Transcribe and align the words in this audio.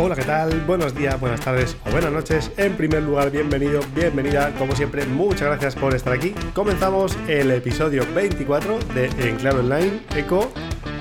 Hola, 0.00 0.14
¿qué 0.14 0.22
tal? 0.22 0.60
Buenos 0.60 0.94
días, 0.94 1.18
buenas 1.18 1.40
tardes 1.40 1.76
o 1.84 1.90
buenas 1.90 2.12
noches. 2.12 2.52
En 2.56 2.76
primer 2.76 3.02
lugar, 3.02 3.32
bienvenido, 3.32 3.80
bienvenida. 3.96 4.54
Como 4.56 4.76
siempre, 4.76 5.04
muchas 5.06 5.48
gracias 5.48 5.74
por 5.74 5.92
estar 5.92 6.12
aquí. 6.12 6.34
Comenzamos 6.54 7.18
el 7.26 7.50
episodio 7.50 8.06
24 8.14 8.78
de 8.94 9.06
Enclave 9.28 9.58
Online 9.58 10.00
Eco. 10.14 10.52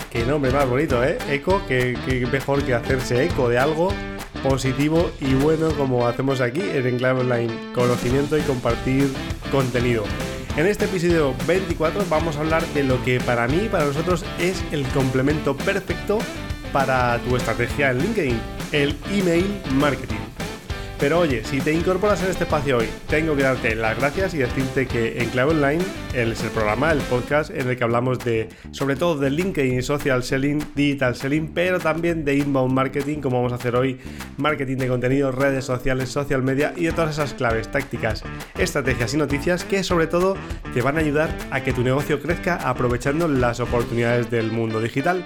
Qué 0.09 0.25
nombre 0.25 0.49
más 0.49 0.68
bonito, 0.68 1.04
¿eh? 1.04 1.20
Eco, 1.30 1.62
que, 1.68 1.95
mejor 2.31 2.63
que 2.63 2.73
hacerse 2.73 3.23
eco 3.23 3.49
de 3.49 3.59
algo 3.59 3.94
positivo 4.41 5.11
y 5.21 5.36
bueno 5.36 5.70
como 5.77 6.07
hacemos 6.07 6.41
aquí 6.41 6.61
en 6.61 6.88
Enclave 6.88 7.20
Online. 7.20 7.73
Conocimiento 7.75 8.36
y 8.36 8.41
compartir 8.41 9.14
contenido. 9.52 10.05
En 10.55 10.66
este 10.66 10.86
episodio 10.86 11.36
24 11.45 12.03
vamos 12.09 12.36
a 12.36 12.39
hablar 12.39 12.66
de 12.70 12.81
lo 12.81 13.03
que 13.03 13.20
para 13.20 13.48
mí, 13.48 13.70
para 13.72 13.86
nosotros, 13.86 14.25
es 14.39 14.64
el 14.72 14.88
complemento 14.88 15.55
perfecto 15.55 16.17
para 16.73 17.20
tu 17.20 17.36
estrategia 17.36 17.91
en 17.91 18.00
LinkedIn, 18.00 18.39
el 18.71 18.95
email 19.12 19.45
marketing. 19.76 20.17
Pero 20.99 21.20
oye, 21.20 21.44
si 21.44 21.62
te 21.62 21.71
incorporas 21.71 22.23
en 22.23 22.31
este 22.31 22.45
espacio 22.45 22.77
hoy, 22.77 22.88
tengo 23.08 23.35
que 23.35 23.44
darte 23.44 23.75
las 23.75 23.95
gracias 23.99 24.34
y 24.34 24.39
decirte 24.39 24.88
que 24.88 25.21
en 25.21 25.30
Clave 25.30 25.52
Online 25.52 25.84
es 26.16 26.44
el 26.44 26.49
programa, 26.49 26.91
el 26.91 27.02
podcast 27.02 27.52
en 27.52 27.70
el 27.70 27.77
que 27.77 27.84
hablamos 27.84 28.17
de, 28.25 28.49
sobre 28.72 28.95
todo 28.95 29.16
de 29.16 29.30
LinkedIn, 29.30 29.84
social 29.84 30.23
selling, 30.23 30.58
digital 30.73 31.16
selling, 31.16 31.49
pero 31.53 31.80
también 31.80 32.25
de 32.25 32.38
inbound 32.38 32.73
marketing, 32.73 33.20
como 33.22 33.38
vamos 33.38 33.52
a 33.52 33.58
hacer 33.58 33.75
hoy, 33.75 33.99
marketing 34.38 34.77
de 34.77 34.88
contenido, 34.88 35.31
redes 35.31 35.66
sociales, 35.66 36.09
social 36.09 36.41
media 36.41 36.73
y 36.75 36.86
de 36.86 36.94
todas 36.94 37.11
esas 37.11 37.36
claves, 37.36 37.72
tácticas, 37.72 38.23
estrategias 38.58 39.13
y 39.13 39.17
noticias 39.17 39.63
que 39.66 39.84
sobre 39.84 40.08
todo 40.08 40.36
te 40.73 40.81
van 40.81 40.97
a 40.97 41.02
ayudar 41.02 41.30
a 41.52 41.61
que 41.61 41.73
tu 41.73 41.84
negocio 41.84 42.20
crezca 42.20 42.55
aprovechando 42.55 43.27
las 43.27 43.59
oportunidades 43.59 44.31
del 44.31 44.52
mundo 44.52 44.81
digital. 44.81 45.23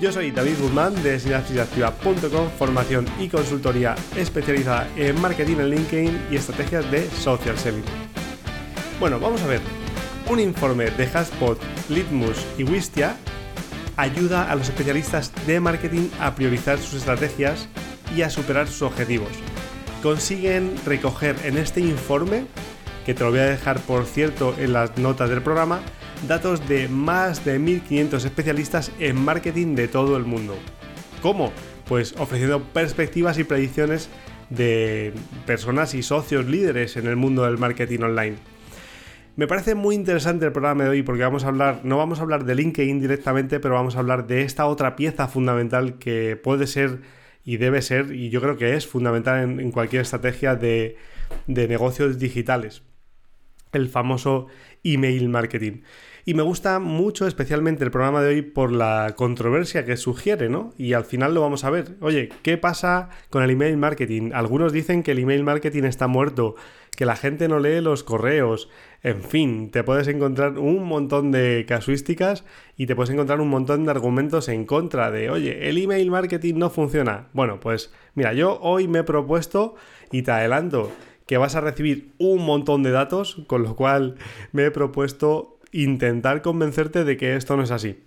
Yo 0.00 0.10
soy 0.10 0.32
David 0.32 0.58
Guzmán 0.60 1.00
de 1.02 1.18
sinapsisactiva.com, 1.20 2.50
formación 2.58 3.06
y 3.18 3.28
consultoría 3.28 3.94
especializada 4.16 4.88
en 4.96 5.20
marketing 5.20 5.56
en 5.58 5.70
LinkedIn 5.70 6.26
y 6.30 6.36
estrategias 6.36 6.90
de 6.90 7.08
social 7.10 7.56
selling. 7.56 7.84
Bueno, 8.98 9.20
vamos 9.20 9.42
a 9.42 9.46
ver. 9.46 9.60
Un 10.28 10.40
informe 10.40 10.90
de 10.90 11.04
HubSpot, 11.04 11.58
Litmus 11.88 12.44
y 12.58 12.64
Wistia 12.64 13.16
ayuda 13.96 14.50
a 14.50 14.56
los 14.56 14.68
especialistas 14.68 15.32
de 15.46 15.60
marketing 15.60 16.08
a 16.20 16.34
priorizar 16.34 16.78
sus 16.78 16.94
estrategias 16.94 17.68
y 18.16 18.22
a 18.22 18.30
superar 18.30 18.66
sus 18.66 18.82
objetivos. 18.82 19.30
Consiguen 20.02 20.74
recoger 20.84 21.36
en 21.44 21.56
este 21.56 21.80
informe, 21.80 22.46
que 23.06 23.14
te 23.14 23.22
lo 23.22 23.30
voy 23.30 23.40
a 23.40 23.46
dejar 23.46 23.78
por 23.80 24.06
cierto 24.06 24.54
en 24.58 24.72
las 24.72 24.98
notas 24.98 25.30
del 25.30 25.42
programa, 25.42 25.80
datos 26.28 26.68
de 26.68 26.88
más 26.88 27.44
de 27.44 27.58
1.500 27.58 28.24
especialistas 28.24 28.92
en 28.98 29.16
marketing 29.16 29.74
de 29.74 29.88
todo 29.88 30.16
el 30.16 30.24
mundo. 30.24 30.56
¿Cómo? 31.22 31.52
Pues 31.86 32.14
ofreciendo 32.18 32.62
perspectivas 32.62 33.38
y 33.38 33.44
predicciones 33.44 34.08
de 34.50 35.12
personas 35.46 35.94
y 35.94 36.02
socios 36.02 36.46
líderes 36.46 36.96
en 36.96 37.06
el 37.06 37.16
mundo 37.16 37.44
del 37.44 37.58
marketing 37.58 38.00
online. 38.00 38.36
Me 39.36 39.48
parece 39.48 39.74
muy 39.74 39.96
interesante 39.96 40.46
el 40.46 40.52
programa 40.52 40.84
de 40.84 40.90
hoy 40.90 41.02
porque 41.02 41.22
vamos 41.22 41.44
a 41.44 41.48
hablar, 41.48 41.80
no 41.82 41.98
vamos 41.98 42.20
a 42.20 42.22
hablar 42.22 42.44
de 42.44 42.54
LinkedIn 42.54 43.00
directamente, 43.00 43.58
pero 43.58 43.74
vamos 43.74 43.96
a 43.96 43.98
hablar 43.98 44.26
de 44.26 44.42
esta 44.42 44.66
otra 44.66 44.94
pieza 44.94 45.26
fundamental 45.26 45.98
que 45.98 46.36
puede 46.36 46.66
ser 46.68 47.00
y 47.44 47.56
debe 47.56 47.82
ser, 47.82 48.12
y 48.12 48.30
yo 48.30 48.40
creo 48.40 48.56
que 48.56 48.74
es 48.74 48.86
fundamental 48.86 49.60
en, 49.60 49.70
cualquier 49.72 50.02
estrategia 50.02 50.54
de, 50.54 50.96
de 51.46 51.68
negocios 51.68 52.18
digitales, 52.18 52.82
el 53.72 53.88
famoso 53.88 54.46
email 54.84 55.28
marketing. 55.28 55.82
Y 56.26 56.32
me 56.32 56.42
gusta 56.42 56.78
mucho 56.78 57.26
especialmente 57.26 57.84
el 57.84 57.90
programa 57.90 58.22
de 58.22 58.28
hoy 58.28 58.42
por 58.42 58.72
la 58.72 59.12
controversia 59.14 59.84
que 59.84 59.98
sugiere, 59.98 60.48
¿no? 60.48 60.72
Y 60.78 60.94
al 60.94 61.04
final 61.04 61.34
lo 61.34 61.42
vamos 61.42 61.64
a 61.64 61.70
ver. 61.70 61.96
Oye, 62.00 62.30
¿qué 62.42 62.56
pasa 62.56 63.10
con 63.28 63.42
el 63.42 63.50
email 63.50 63.76
marketing? 63.76 64.30
Algunos 64.32 64.72
dicen 64.72 65.02
que 65.02 65.10
el 65.10 65.18
email 65.18 65.44
marketing 65.44 65.82
está 65.82 66.06
muerto, 66.06 66.54
que 66.96 67.04
la 67.04 67.16
gente 67.16 67.46
no 67.46 67.58
lee 67.58 67.82
los 67.82 68.04
correos. 68.04 68.70
En 69.02 69.22
fin, 69.22 69.70
te 69.70 69.84
puedes 69.84 70.08
encontrar 70.08 70.58
un 70.58 70.84
montón 70.84 71.30
de 71.30 71.66
casuísticas 71.68 72.46
y 72.78 72.86
te 72.86 72.96
puedes 72.96 73.10
encontrar 73.10 73.42
un 73.42 73.48
montón 73.48 73.84
de 73.84 73.90
argumentos 73.90 74.48
en 74.48 74.64
contra 74.64 75.10
de, 75.10 75.28
oye, 75.28 75.68
el 75.68 75.76
email 75.76 76.10
marketing 76.10 76.54
no 76.54 76.70
funciona. 76.70 77.28
Bueno, 77.34 77.60
pues 77.60 77.92
mira, 78.14 78.32
yo 78.32 78.58
hoy 78.62 78.88
me 78.88 79.00
he 79.00 79.04
propuesto 79.04 79.74
y 80.10 80.22
te 80.22 80.30
adelanto 80.30 80.90
que 81.26 81.38
vas 81.38 81.54
a 81.54 81.60
recibir 81.60 82.12
un 82.18 82.44
montón 82.44 82.82
de 82.82 82.90
datos, 82.90 83.42
con 83.46 83.62
lo 83.62 83.76
cual 83.76 84.16
me 84.52 84.66
he 84.66 84.70
propuesto 84.70 85.53
intentar 85.74 86.42
convencerte 86.42 87.04
de 87.04 87.16
que 87.16 87.36
esto 87.36 87.56
no 87.56 87.62
es 87.62 87.70
así. 87.70 87.98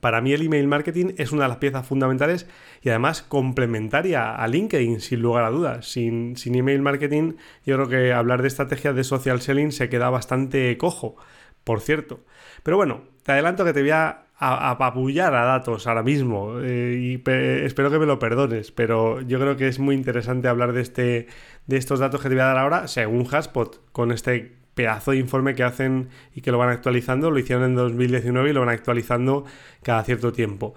Para 0.00 0.20
mí 0.20 0.32
el 0.32 0.42
email 0.42 0.68
marketing 0.68 1.12
es 1.18 1.32
una 1.32 1.42
de 1.42 1.48
las 1.48 1.58
piezas 1.58 1.86
fundamentales 1.86 2.48
y 2.80 2.88
además 2.88 3.22
complementaria 3.22 4.34
a 4.34 4.48
LinkedIn, 4.48 5.00
sin 5.00 5.20
lugar 5.20 5.44
a 5.44 5.50
dudas. 5.50 5.86
Sin, 5.86 6.36
sin 6.36 6.54
email 6.54 6.80
marketing 6.80 7.34
yo 7.66 7.76
creo 7.76 7.88
que 7.88 8.12
hablar 8.12 8.40
de 8.40 8.48
estrategias 8.48 8.94
de 8.94 9.04
social 9.04 9.40
selling 9.40 9.72
se 9.72 9.88
queda 9.88 10.08
bastante 10.08 10.78
cojo, 10.78 11.16
por 11.64 11.80
cierto. 11.80 12.20
Pero 12.62 12.76
bueno, 12.76 13.02
te 13.22 13.32
adelanto 13.32 13.64
que 13.64 13.72
te 13.72 13.82
voy 13.82 13.90
a 13.90 14.26
apabullar 14.38 15.34
a 15.34 15.44
datos 15.44 15.86
ahora 15.86 16.02
mismo 16.02 16.58
eh, 16.60 16.96
y 16.98 17.30
espero 17.64 17.90
que 17.90 17.98
me 18.00 18.06
lo 18.06 18.18
perdones, 18.18 18.72
pero 18.72 19.20
yo 19.20 19.38
creo 19.38 19.56
que 19.56 19.68
es 19.68 19.78
muy 19.78 19.94
interesante 19.94 20.48
hablar 20.48 20.72
de, 20.72 20.80
este, 20.80 21.28
de 21.68 21.76
estos 21.76 22.00
datos 22.00 22.20
que 22.20 22.28
te 22.28 22.34
voy 22.34 22.42
a 22.42 22.46
dar 22.46 22.58
ahora 22.58 22.88
según 22.88 23.24
Haspot 23.32 23.80
con 23.92 24.10
este 24.10 24.61
pedazo 24.74 25.12
de 25.12 25.18
informe 25.18 25.54
que 25.54 25.62
hacen 25.62 26.08
y 26.34 26.40
que 26.40 26.52
lo 26.52 26.58
van 26.58 26.70
actualizando. 26.70 27.30
Lo 27.30 27.38
hicieron 27.38 27.64
en 27.64 27.74
2019 27.74 28.50
y 28.50 28.52
lo 28.52 28.60
van 28.60 28.70
actualizando 28.70 29.44
cada 29.82 30.04
cierto 30.04 30.32
tiempo. 30.32 30.74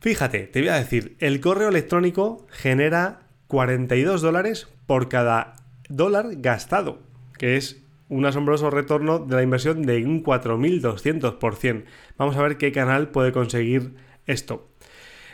Fíjate, 0.00 0.46
te 0.46 0.60
voy 0.60 0.70
a 0.70 0.76
decir, 0.76 1.16
el 1.20 1.40
correo 1.40 1.68
electrónico 1.68 2.46
genera 2.50 3.20
42 3.48 4.22
dólares 4.22 4.68
por 4.86 5.08
cada 5.08 5.56
dólar 5.88 6.28
gastado, 6.36 7.02
que 7.36 7.56
es 7.56 7.82
un 8.08 8.24
asombroso 8.24 8.70
retorno 8.70 9.18
de 9.18 9.36
la 9.36 9.42
inversión 9.42 9.82
de 9.82 10.04
un 10.04 10.24
4.200%. 10.24 11.84
Vamos 12.16 12.36
a 12.36 12.42
ver 12.42 12.56
qué 12.56 12.72
canal 12.72 13.08
puede 13.10 13.32
conseguir 13.32 13.94
esto. 14.26 14.68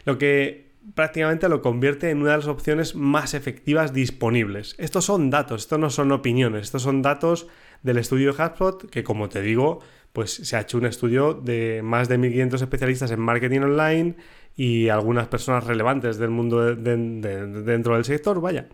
Lo 0.05 0.19
que 0.19 0.67
prácticamente 0.95 1.49
lo 1.49 1.63
convierte 1.63 2.11
en 2.11 2.21
una 2.21 2.33
de 2.33 2.37
las 2.39 2.47
opciones 2.47 2.95
más 2.95 3.35
efectivas 3.35 3.93
disponibles. 3.93 4.75
Estos 4.79 5.05
son 5.05 5.31
datos, 5.31 5.63
estos 5.63 5.79
no 5.79 5.91
son 5.91 6.13
opiniones, 6.13 6.63
estos 6.63 6.83
son 6.83 7.03
datos 7.03 7.49
del 7.83 7.99
estudio 7.99 8.33
HubSpot 8.33 8.89
que 8.91 9.05
como 9.05 9.29
te 9.29 9.43
digo, 9.43 9.81
pues 10.13 10.33
se 10.33 10.57
ha 10.57 10.61
hecho 10.61 10.79
un 10.79 10.87
estudio 10.87 11.35
de 11.35 11.83
más 11.83 12.09
de 12.09 12.19
1.500 12.19 12.63
especialistas 12.63 13.11
en 13.11 13.21
marketing 13.21 13.61
online 13.61 14.17
y 14.57 14.89
algunas 14.89 15.29
personas 15.29 15.65
relevantes 15.65 16.17
del 16.17 16.31
mundo 16.31 16.75
dentro 16.75 17.95
del 17.95 18.05
sector, 18.05 18.41
vaya. 18.41 18.69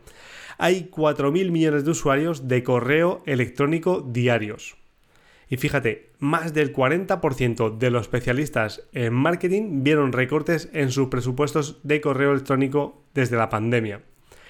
Hay 0.59 0.89
4.000 0.93 1.51
millones 1.51 1.85
de 1.85 1.91
usuarios 1.91 2.47
de 2.47 2.63
correo 2.63 3.23
electrónico 3.27 4.01
diarios. 4.01 4.77
Y 5.49 5.57
fíjate, 5.57 6.13
más 6.19 6.55
del 6.55 6.73
40% 6.73 7.77
de 7.77 7.91
los 7.91 8.03
especialistas 8.03 8.89
en 8.93 9.13
marketing 9.13 9.83
vieron 9.83 10.13
recortes 10.13 10.71
en 10.73 10.93
sus 10.93 11.09
presupuestos 11.09 11.81
de 11.83 12.01
correo 12.01 12.31
electrónico 12.31 13.03
desde 13.13 13.37
la 13.37 13.51
pandemia. 13.51 14.03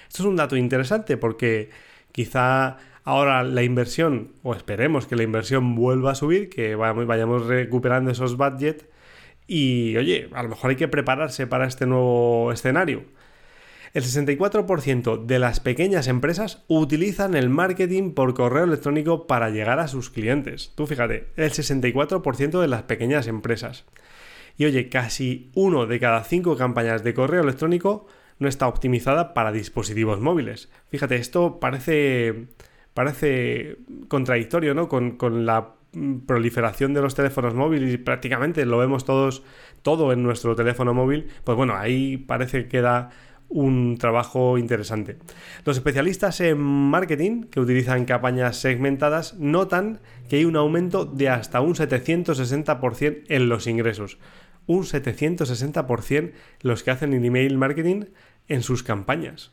Esto 0.06 0.24
es 0.24 0.28
un 0.28 0.36
dato 0.36 0.56
interesante 0.56 1.16
porque 1.16 1.70
quizá 2.12 2.76
ahora 3.04 3.42
la 3.42 3.62
inversión, 3.62 4.32
o 4.42 4.54
esperemos 4.54 5.06
que 5.06 5.16
la 5.16 5.22
inversión 5.22 5.74
vuelva 5.74 6.12
a 6.12 6.14
subir, 6.14 6.48
que 6.48 6.74
vayamos 6.74 7.46
recuperando 7.46 8.10
esos 8.10 8.36
budgets 8.36 8.86
y 9.46 9.96
oye, 9.96 10.28
a 10.32 10.42
lo 10.42 10.50
mejor 10.50 10.70
hay 10.70 10.76
que 10.76 10.88
prepararse 10.88 11.46
para 11.46 11.66
este 11.66 11.86
nuevo 11.86 12.52
escenario. 12.52 13.04
El 13.92 14.04
64% 14.04 15.26
de 15.26 15.38
las 15.38 15.60
pequeñas 15.60 16.08
empresas 16.08 16.64
utilizan 16.66 17.34
el 17.34 17.50
marketing 17.50 18.12
por 18.12 18.32
correo 18.32 18.64
electrónico 18.64 19.26
para 19.26 19.50
llegar 19.50 19.80
a 19.80 19.88
sus 19.88 20.08
clientes. 20.08 20.72
Tú 20.74 20.86
fíjate, 20.86 21.28
el 21.36 21.50
64% 21.50 22.60
de 22.60 22.68
las 22.68 22.84
pequeñas 22.84 23.26
empresas. 23.26 23.84
Y 24.56 24.64
oye, 24.64 24.88
casi 24.88 25.50
uno 25.54 25.86
de 25.86 26.00
cada 26.00 26.24
cinco 26.24 26.56
campañas 26.56 27.04
de 27.04 27.12
correo 27.12 27.42
electrónico 27.42 28.06
no 28.38 28.48
está 28.48 28.66
optimizada 28.66 29.34
para 29.34 29.52
dispositivos 29.52 30.20
móviles. 30.20 30.70
Fíjate, 30.90 31.16
esto 31.16 31.60
parece, 31.60 32.46
parece 32.94 33.78
contradictorio, 34.08 34.74
¿no? 34.74 34.88
Con, 34.88 35.12
con 35.12 35.46
la 35.46 35.74
proliferación 36.26 36.94
de 36.94 37.02
los 37.02 37.14
teléfonos 37.14 37.54
móviles 37.54 37.92
y 37.92 37.98
prácticamente 37.98 38.64
lo 38.64 38.78
vemos 38.78 39.04
todos 39.04 39.42
todo 39.82 40.12
en 40.12 40.22
nuestro 40.22 40.56
teléfono 40.56 40.94
móvil, 40.94 41.28
pues 41.44 41.56
bueno, 41.56 41.76
ahí 41.76 42.16
parece 42.16 42.68
que 42.68 42.80
da 42.80 43.10
un 43.48 43.98
trabajo 43.98 44.56
interesante. 44.56 45.18
Los 45.64 45.76
especialistas 45.76 46.40
en 46.40 46.58
marketing 46.58 47.44
que 47.44 47.60
utilizan 47.60 48.06
campañas 48.06 48.56
segmentadas 48.56 49.34
notan 49.38 50.00
que 50.28 50.36
hay 50.36 50.44
un 50.46 50.56
aumento 50.56 51.04
de 51.04 51.28
hasta 51.28 51.60
un 51.60 51.74
760% 51.74 53.24
en 53.28 53.48
los 53.48 53.66
ingresos. 53.66 54.18
Un 54.66 54.84
760% 54.84 56.32
los 56.62 56.82
que 56.82 56.90
hacen 56.92 57.12
en 57.12 57.24
email 57.24 57.58
marketing 57.58 58.04
en 58.48 58.62
sus 58.62 58.82
campañas. 58.82 59.52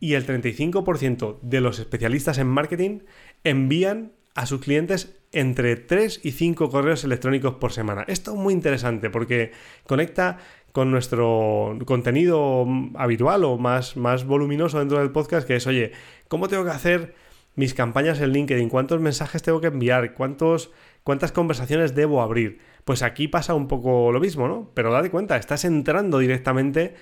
Y 0.00 0.14
el 0.14 0.26
35% 0.26 1.38
de 1.40 1.60
los 1.60 1.78
especialistas 1.78 2.38
en 2.38 2.46
marketing 2.46 3.00
envían 3.42 4.12
a 4.34 4.46
sus 4.46 4.60
clientes 4.60 5.16
entre 5.32 5.76
3 5.76 6.20
y 6.22 6.32
5 6.32 6.70
correos 6.70 7.04
electrónicos 7.04 7.54
por 7.54 7.72
semana. 7.72 8.04
Esto 8.08 8.32
es 8.32 8.36
muy 8.36 8.52
interesante 8.52 9.10
porque 9.10 9.52
conecta 9.86 10.38
con 10.72 10.90
nuestro 10.90 11.78
contenido 11.86 12.66
habitual 12.96 13.44
o 13.44 13.58
más, 13.58 13.96
más 13.96 14.24
voluminoso 14.24 14.80
dentro 14.80 14.98
del 14.98 15.12
podcast, 15.12 15.46
que 15.46 15.56
es, 15.56 15.66
oye, 15.68 15.92
¿cómo 16.26 16.48
tengo 16.48 16.64
que 16.64 16.70
hacer 16.70 17.14
mis 17.54 17.74
campañas 17.74 18.20
en 18.20 18.32
LinkedIn? 18.32 18.68
¿Cuántos 18.68 19.00
mensajes 19.00 19.42
tengo 19.42 19.60
que 19.60 19.68
enviar? 19.68 20.14
¿Cuántos, 20.14 20.72
¿Cuántas 21.04 21.30
conversaciones 21.30 21.94
debo 21.94 22.22
abrir? 22.22 22.58
Pues 22.84 23.02
aquí 23.02 23.28
pasa 23.28 23.54
un 23.54 23.68
poco 23.68 24.10
lo 24.10 24.18
mismo, 24.18 24.48
¿no? 24.48 24.70
Pero 24.74 24.92
date 24.92 25.10
cuenta, 25.10 25.36
estás 25.36 25.64
entrando 25.64 26.18
directamente 26.18 26.94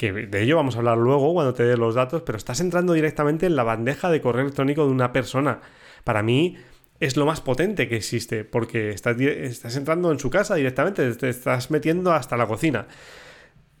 que 0.00 0.14
de 0.14 0.42
ello 0.42 0.56
vamos 0.56 0.76
a 0.76 0.78
hablar 0.78 0.96
luego 0.96 1.34
cuando 1.34 1.52
te 1.52 1.62
dé 1.62 1.76
los 1.76 1.94
datos, 1.94 2.22
pero 2.22 2.38
estás 2.38 2.60
entrando 2.60 2.94
directamente 2.94 3.44
en 3.44 3.54
la 3.54 3.64
bandeja 3.64 4.10
de 4.10 4.22
correo 4.22 4.44
electrónico 4.44 4.86
de 4.86 4.92
una 4.92 5.12
persona. 5.12 5.60
Para 6.04 6.22
mí 6.22 6.56
es 7.00 7.18
lo 7.18 7.26
más 7.26 7.42
potente 7.42 7.86
que 7.86 7.96
existe, 7.96 8.44
porque 8.44 8.92
estás, 8.92 9.20
estás 9.20 9.76
entrando 9.76 10.10
en 10.10 10.18
su 10.18 10.30
casa 10.30 10.54
directamente, 10.54 11.12
te 11.16 11.28
estás 11.28 11.70
metiendo 11.70 12.14
hasta 12.14 12.38
la 12.38 12.46
cocina. 12.46 12.86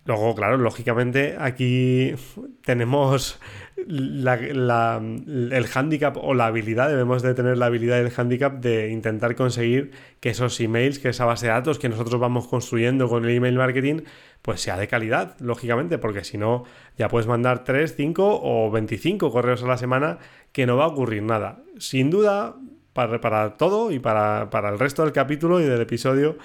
Luego, 0.04 0.34
claro, 0.34 0.58
lógicamente 0.58 1.36
aquí 1.38 2.14
tenemos 2.64 3.40
el 3.76 5.66
handicap 5.74 6.16
o 6.18 6.34
la 6.34 6.46
habilidad, 6.46 6.88
debemos 6.90 7.22
de 7.22 7.32
tener 7.32 7.56
la 7.56 7.66
habilidad 7.66 7.96
y 7.98 8.06
el 8.06 8.12
handicap 8.14 8.60
de 8.60 8.90
intentar 8.90 9.36
conseguir 9.36 9.92
que 10.20 10.30
esos 10.30 10.60
emails, 10.60 10.98
que 10.98 11.10
esa 11.10 11.24
base 11.24 11.46
de 11.46 11.52
datos 11.52 11.78
que 11.78 11.88
nosotros 11.88 12.20
vamos 12.20 12.46
construyendo 12.46 13.08
con 13.08 13.24
el 13.24 13.30
email 13.30 13.56
marketing, 13.56 14.00
pues 14.42 14.60
sea 14.60 14.76
de 14.76 14.88
calidad, 14.88 15.36
lógicamente, 15.40 15.98
porque 15.98 16.24
si 16.24 16.38
no, 16.38 16.64
ya 16.96 17.08
puedes 17.08 17.26
mandar 17.26 17.64
3, 17.64 17.94
5 17.96 18.40
o 18.42 18.70
25 18.70 19.30
correos 19.30 19.62
a 19.62 19.66
la 19.66 19.76
semana 19.76 20.18
que 20.52 20.66
no 20.66 20.76
va 20.76 20.84
a 20.84 20.88
ocurrir 20.88 21.22
nada. 21.22 21.62
Sin 21.78 22.10
duda, 22.10 22.56
para, 22.92 23.20
para 23.20 23.56
todo 23.56 23.90
y 23.90 23.98
para, 23.98 24.50
para 24.50 24.70
el 24.70 24.78
resto 24.78 25.02
del 25.02 25.12
capítulo 25.12 25.60
y 25.60 25.64
del 25.64 25.80
episodio, 25.80 26.36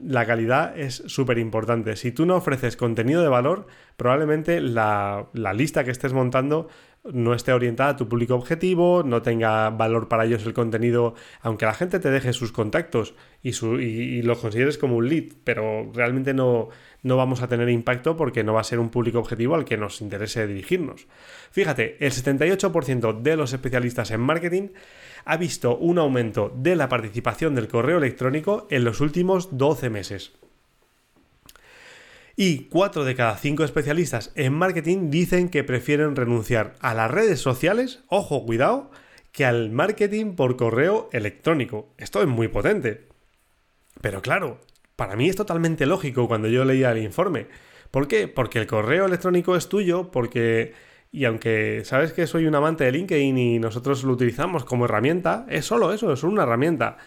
la 0.00 0.26
calidad 0.26 0.78
es 0.78 1.02
súper 1.06 1.38
importante. 1.38 1.96
Si 1.96 2.12
tú 2.12 2.26
no 2.26 2.36
ofreces 2.36 2.76
contenido 2.76 3.22
de 3.22 3.28
valor, 3.28 3.66
probablemente 3.96 4.60
la, 4.60 5.28
lista 5.34 5.84
que 5.84 5.90
estés 5.90 6.12
montando 6.12 6.68
no 7.12 7.34
esté 7.34 7.52
orientada 7.52 7.90
a 7.90 7.96
tu 7.96 8.08
público 8.08 8.34
objetivo, 8.34 9.02
no 9.04 9.22
tenga 9.22 9.70
valor 9.70 10.08
para 10.08 10.24
ellos 10.24 10.44
el 10.46 10.54
contenido, 10.54 11.14
aunque 11.40 11.66
la 11.66 11.74
gente 11.74 11.98
te 11.98 12.10
deje 12.10 12.32
sus 12.32 12.52
contactos 12.52 13.14
y, 13.42 14.22
los 14.22 14.38
consideres 14.38 14.78
como 14.78 14.96
un 14.96 15.08
lead, 15.08 15.32
pero 15.44 15.90
realmente 15.92 16.34
no, 16.34 16.68
no 17.02 17.16
vamos 17.16 17.42
a 17.42 17.48
tener 17.48 17.68
impacto 17.68 18.16
porque 18.16 18.44
no 18.44 18.54
va 18.54 18.60
a 18.60 18.64
ser 18.64 18.78
un 18.78 18.90
público 18.90 19.18
objetivo 19.18 19.54
al 19.54 19.64
que 19.64 19.76
nos 19.76 20.00
interese 20.00 20.46
dirigirnos. 20.46 21.06
Fíjate, 21.50 21.96
el 22.00 22.12
78% 22.12 23.20
de 23.20 23.36
los 23.36 23.52
especialistas 23.52 24.10
en 24.10 24.20
marketing 24.20 24.68
ha 25.24 25.36
visto 25.36 25.76
un 25.76 25.98
aumento 25.98 26.52
de 26.56 26.76
la 26.76 26.88
participación 26.88 27.54
del 27.54 27.68
correo 27.68 27.98
electrónico 27.98 28.66
en 28.70 28.84
los 28.84 29.00
últimos 29.00 29.56
12 29.56 29.90
meses. 29.90 30.32
Y 32.40 32.68
4 32.68 33.04
de 33.04 33.16
cada 33.16 33.36
5 33.36 33.64
especialistas 33.64 34.30
en 34.36 34.54
marketing 34.54 35.10
dicen 35.10 35.48
que 35.48 35.64
prefieren 35.64 36.14
renunciar 36.14 36.76
a 36.78 36.94
las 36.94 37.10
redes 37.10 37.40
sociales, 37.40 38.04
ojo, 38.06 38.46
cuidado, 38.46 38.92
que 39.32 39.44
al 39.44 39.70
marketing 39.70 40.36
por 40.36 40.56
correo 40.56 41.08
electrónico. 41.10 41.92
Esto 41.98 42.22
es 42.22 42.28
muy 42.28 42.46
potente. 42.46 43.08
Pero 44.00 44.22
claro, 44.22 44.60
para 44.94 45.16
mí 45.16 45.28
es 45.28 45.34
totalmente 45.34 45.84
lógico 45.84 46.28
cuando 46.28 46.46
yo 46.46 46.64
leía 46.64 46.92
el 46.92 47.02
informe. 47.02 47.48
¿Por 47.90 48.06
qué? 48.06 48.28
Porque 48.28 48.60
el 48.60 48.68
correo 48.68 49.06
electrónico 49.06 49.56
es 49.56 49.68
tuyo, 49.68 50.12
porque 50.12 50.74
y 51.10 51.24
aunque 51.24 51.82
sabes 51.84 52.12
que 52.12 52.28
soy 52.28 52.46
un 52.46 52.54
amante 52.54 52.84
de 52.84 52.92
LinkedIn 52.92 53.36
y 53.36 53.58
nosotros 53.58 54.04
lo 54.04 54.12
utilizamos 54.12 54.64
como 54.64 54.84
herramienta, 54.84 55.44
es 55.48 55.64
solo 55.64 55.92
eso, 55.92 56.12
es 56.12 56.22
una 56.22 56.44
herramienta. 56.44 56.98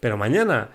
Pero 0.00 0.16
mañana 0.16 0.70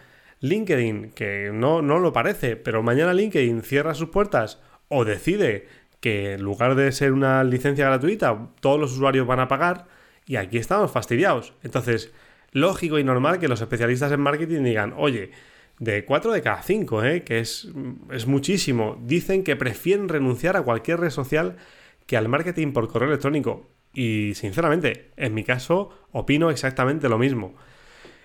LinkedIn, 0.49 1.11
que 1.11 1.51
no, 1.53 1.81
no 1.81 1.99
lo 1.99 2.13
parece, 2.13 2.55
pero 2.55 2.83
mañana 2.83 3.13
LinkedIn 3.13 3.61
cierra 3.61 3.93
sus 3.93 4.09
puertas 4.09 4.59
o 4.87 5.05
decide 5.05 5.67
que 5.99 6.33
en 6.33 6.43
lugar 6.43 6.75
de 6.75 6.91
ser 6.91 7.13
una 7.13 7.43
licencia 7.43 7.85
gratuita, 7.85 8.49
todos 8.59 8.79
los 8.79 8.93
usuarios 8.93 9.25
van 9.25 9.39
a 9.39 9.47
pagar 9.47 9.87
y 10.25 10.35
aquí 10.35 10.57
estamos 10.57 10.91
fastidiados. 10.91 11.53
Entonces, 11.63 12.11
lógico 12.51 12.99
y 12.99 13.03
normal 13.03 13.39
que 13.39 13.47
los 13.47 13.61
especialistas 13.61 14.11
en 14.11 14.21
marketing 14.21 14.63
digan, 14.63 14.93
oye, 14.97 15.31
de 15.79 16.05
4 16.05 16.31
de 16.31 16.41
cada 16.41 16.61
5, 16.61 17.03
¿eh? 17.03 17.23
que 17.23 17.39
es, 17.39 17.67
es 18.11 18.27
muchísimo, 18.27 19.01
dicen 19.03 19.43
que 19.43 19.55
prefieren 19.55 20.07
renunciar 20.07 20.55
a 20.57 20.61
cualquier 20.61 20.99
red 20.99 21.09
social 21.09 21.57
que 22.05 22.17
al 22.17 22.29
marketing 22.29 22.71
por 22.71 22.87
correo 22.87 23.09
electrónico. 23.09 23.67
Y 23.93 24.33
sinceramente, 24.35 25.11
en 25.17 25.33
mi 25.33 25.43
caso, 25.43 25.89
opino 26.11 26.49
exactamente 26.49 27.09
lo 27.09 27.17
mismo. 27.17 27.55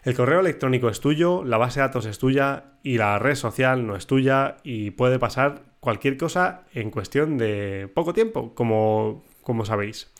El 0.02 0.14
correo 0.14 0.41
electrónico 0.41 0.88
es 0.88 1.00
tuyo, 1.00 1.44
la 1.44 1.58
base 1.58 1.81
de 1.81 1.87
datos 1.87 2.06
es 2.06 2.19
tuya 2.19 2.73
y 2.82 2.99
la 2.99 3.19
red 3.19 3.35
social 3.35 3.87
no 3.87 3.97
es 3.97 4.06
tuya 4.06 4.56
y 4.62 4.93
puede 4.93 5.19
pasar 5.19 5.62
cualquier 5.81 6.17
cosa 6.17 6.62
en 6.73 6.91
cuestión 6.91 7.38
de 7.38 7.91
poco 7.94 8.12
tiempo, 8.12 8.55
como, 8.55 9.25
como 9.43 9.64
sabéis. 9.64 10.12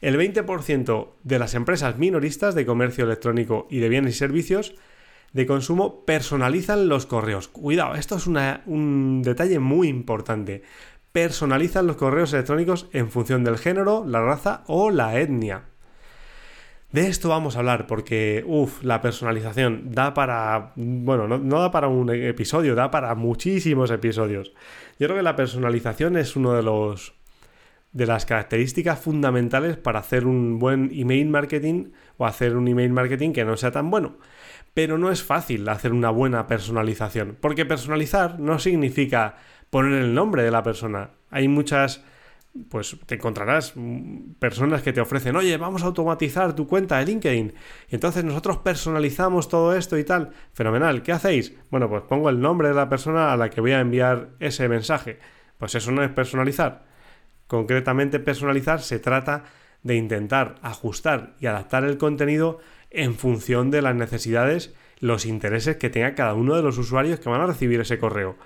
El 0.00 0.18
20% 0.18 1.08
de 1.22 1.38
las 1.38 1.54
empresas 1.54 1.96
minoristas 1.96 2.54
de 2.54 2.66
comercio 2.66 3.04
electrónico 3.04 3.66
y 3.70 3.78
de 3.78 3.88
bienes 3.88 4.16
y 4.16 4.18
servicios 4.18 4.74
de 5.32 5.46
consumo 5.46 6.04
personalizan 6.04 6.88
los 6.88 7.06
correos. 7.06 7.48
Cuidado, 7.48 7.94
esto 7.94 8.16
es 8.16 8.26
un 8.26 9.22
detalle 9.22 9.60
muy 9.60 9.88
importante 9.88 10.62
personalizan 11.12 11.86
los 11.86 11.96
correos 11.96 12.32
electrónicos 12.32 12.88
en 12.92 13.10
función 13.10 13.44
del 13.44 13.58
género, 13.58 14.04
la 14.06 14.22
raza 14.22 14.64
o 14.66 14.90
la 14.90 15.20
etnia. 15.20 15.64
De 16.92 17.06
esto 17.06 17.30
vamos 17.30 17.56
a 17.56 17.60
hablar 17.60 17.86
porque, 17.86 18.44
uff, 18.46 18.82
la 18.82 19.00
personalización 19.00 19.92
da 19.92 20.12
para, 20.12 20.72
bueno, 20.76 21.26
no, 21.26 21.60
da 21.60 21.70
para 21.70 21.88
un 21.88 22.10
episodio, 22.10 22.74
da 22.74 22.90
para 22.90 23.14
muchísimos 23.14 23.90
episodios. 23.90 24.52
Yo 24.98 25.06
creo 25.06 25.16
que 25.16 25.22
la 25.22 25.34
personalización 25.34 26.18
es 26.18 26.36
uno 26.36 26.52
de 26.52 26.62
los 26.62 27.14
de 27.92 28.06
las 28.06 28.24
características 28.24 28.98
fundamentales 28.98 29.76
para 29.76 29.98
hacer 29.98 30.26
un 30.26 30.58
buen 30.58 30.90
email 30.94 31.28
marketing 31.28 31.90
o 32.16 32.24
hacer 32.26 32.56
un 32.56 32.66
email 32.68 32.90
marketing 32.90 33.32
que 33.32 33.44
no 33.44 33.56
sea 33.56 33.70
tan 33.70 33.90
bueno. 33.90 34.16
Pero 34.74 34.96
no 34.96 35.10
es 35.10 35.22
fácil 35.22 35.68
hacer 35.68 35.92
una 35.92 36.10
buena 36.10 36.46
personalización, 36.46 37.36
porque 37.40 37.66
personalizar 37.66 38.40
no 38.40 38.58
significa 38.58 39.36
poner 39.68 39.92
el 40.00 40.14
nombre 40.14 40.42
de 40.42 40.50
la 40.50 40.62
persona. 40.62 41.10
Hay 41.30 41.48
muchas, 41.48 42.02
pues 42.68 42.96
te 43.06 43.14
encontrarás 43.14 43.74
personas 44.38 44.82
que 44.82 44.92
te 44.92 45.00
ofrecen, 45.00 45.36
oye, 45.36 45.56
vamos 45.56 45.82
a 45.82 45.86
automatizar 45.86 46.54
tu 46.54 46.66
cuenta 46.66 46.98
de 46.98 47.06
LinkedIn. 47.06 47.54
Y 47.88 47.94
entonces 47.94 48.24
nosotros 48.24 48.58
personalizamos 48.58 49.48
todo 49.48 49.74
esto 49.74 49.96
y 49.98 50.04
tal. 50.04 50.32
Fenomenal, 50.52 51.02
¿qué 51.02 51.12
hacéis? 51.12 51.54
Bueno, 51.70 51.88
pues 51.88 52.02
pongo 52.02 52.28
el 52.28 52.40
nombre 52.40 52.68
de 52.68 52.74
la 52.74 52.88
persona 52.88 53.32
a 53.32 53.36
la 53.36 53.48
que 53.48 53.60
voy 53.60 53.72
a 53.72 53.80
enviar 53.80 54.30
ese 54.38 54.68
mensaje. 54.68 55.18
Pues 55.56 55.74
eso 55.74 55.92
no 55.92 56.02
es 56.02 56.10
personalizar. 56.10 56.84
Concretamente 57.46 58.20
personalizar 58.20 58.80
se 58.82 58.98
trata 58.98 59.44
de 59.82 59.96
intentar 59.96 60.56
ajustar 60.62 61.34
y 61.40 61.46
adaptar 61.46 61.84
el 61.84 61.98
contenido 61.98 62.58
en 62.90 63.14
función 63.14 63.70
de 63.70 63.82
las 63.82 63.94
necesidades, 63.94 64.74
los 65.00 65.24
intereses 65.24 65.76
que 65.76 65.90
tenga 65.90 66.14
cada 66.14 66.34
uno 66.34 66.54
de 66.54 66.62
los 66.62 66.78
usuarios 66.78 67.18
que 67.18 67.30
van 67.30 67.40
a 67.40 67.46
recibir 67.46 67.80
ese 67.80 67.98
correo. 67.98 68.36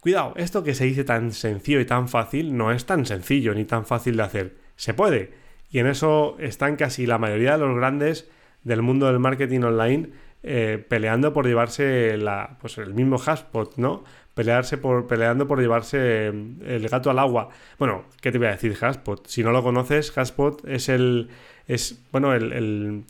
Cuidado, 0.00 0.32
esto 0.36 0.62
que 0.64 0.74
se 0.74 0.84
dice 0.84 1.04
tan 1.04 1.32
sencillo 1.32 1.80
y 1.80 1.84
tan 1.84 2.08
fácil 2.08 2.56
no 2.56 2.72
es 2.72 2.86
tan 2.86 3.04
sencillo 3.04 3.54
ni 3.54 3.64
tan 3.64 3.84
fácil 3.84 4.16
de 4.16 4.22
hacer. 4.22 4.56
Se 4.76 4.94
puede. 4.94 5.32
Y 5.70 5.78
en 5.78 5.86
eso 5.86 6.36
están 6.38 6.76
casi 6.76 7.06
la 7.06 7.18
mayoría 7.18 7.58
de 7.58 7.66
los 7.66 7.76
grandes 7.76 8.28
del 8.64 8.82
mundo 8.82 9.06
del 9.06 9.18
marketing 9.18 9.60
online 9.60 10.10
eh, 10.42 10.82
peleando 10.88 11.34
por 11.34 11.46
llevarse 11.46 12.16
la, 12.16 12.56
pues 12.60 12.78
el 12.78 12.94
mismo 12.94 13.18
hashpot, 13.18 13.76
¿no? 13.76 14.04
Pelearse 14.32 14.78
por, 14.78 15.06
peleando 15.06 15.46
por 15.46 15.60
llevarse 15.60 16.32
mm, 16.32 16.62
el 16.64 16.88
gato 16.88 17.10
al 17.10 17.18
agua. 17.18 17.50
Bueno, 17.78 18.04
¿qué 18.22 18.32
te 18.32 18.38
voy 18.38 18.46
a 18.46 18.52
decir 18.52 18.74
Hashpot? 18.74 19.26
Si 19.26 19.42
no 19.42 19.52
lo 19.52 19.62
conoces, 19.62 20.12
Hashpot 20.12 20.66
es 20.66 20.88
el, 20.88 21.28
es, 21.66 22.02
bueno, 22.10 22.32
el, 22.32 22.52
el, 22.54 23.04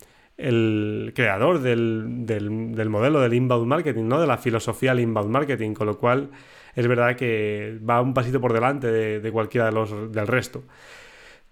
creador 1.14 1.60
del, 1.60 2.26
del, 2.26 2.74
del, 2.74 2.88
modelo 2.88 3.20
del 3.20 3.34
inbound 3.34 3.66
marketing, 3.66 4.04
¿no? 4.04 4.20
De 4.20 4.26
la 4.26 4.38
filosofía 4.38 4.94
del 4.94 5.00
inbound 5.00 5.30
marketing, 5.30 5.74
con 5.74 5.86
lo 5.86 5.98
cual 5.98 6.30
es 6.74 6.86
verdad 6.86 7.16
que 7.16 7.78
va 7.88 8.00
un 8.00 8.14
pasito 8.14 8.40
por 8.40 8.52
delante 8.52 8.86
de, 8.88 9.32
cualquiera 9.32 9.66
de 9.66 9.72
los 9.72 10.12
del 10.12 10.26
resto. 10.26 10.64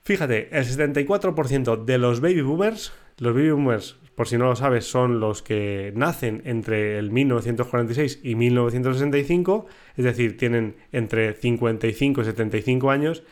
Fíjate, 0.03 0.49
el 0.57 0.65
74% 0.65 1.85
de 1.85 1.99
los 1.99 2.21
baby 2.21 2.41
boomers, 2.41 2.93
los 3.19 3.35
baby 3.35 3.51
boomers, 3.51 3.99
por 4.15 4.27
si 4.27 4.39
no 4.39 4.47
lo 4.47 4.57
sabes, 4.57 4.87
son 4.87 5.21
los 5.21 5.43
que 5.43 5.93
nacen 5.95 6.43
entre 6.45 6.99
el 6.99 7.11
1946 7.11 8.21
y 8.23 8.35
1965, 8.35 9.67
es 9.97 10.05
decir, 10.05 10.37
tienen 10.37 10.77
entre 10.93 11.35
55 11.35 12.23
y 12.23 12.25
75 12.25 12.91
años, 12.91 13.23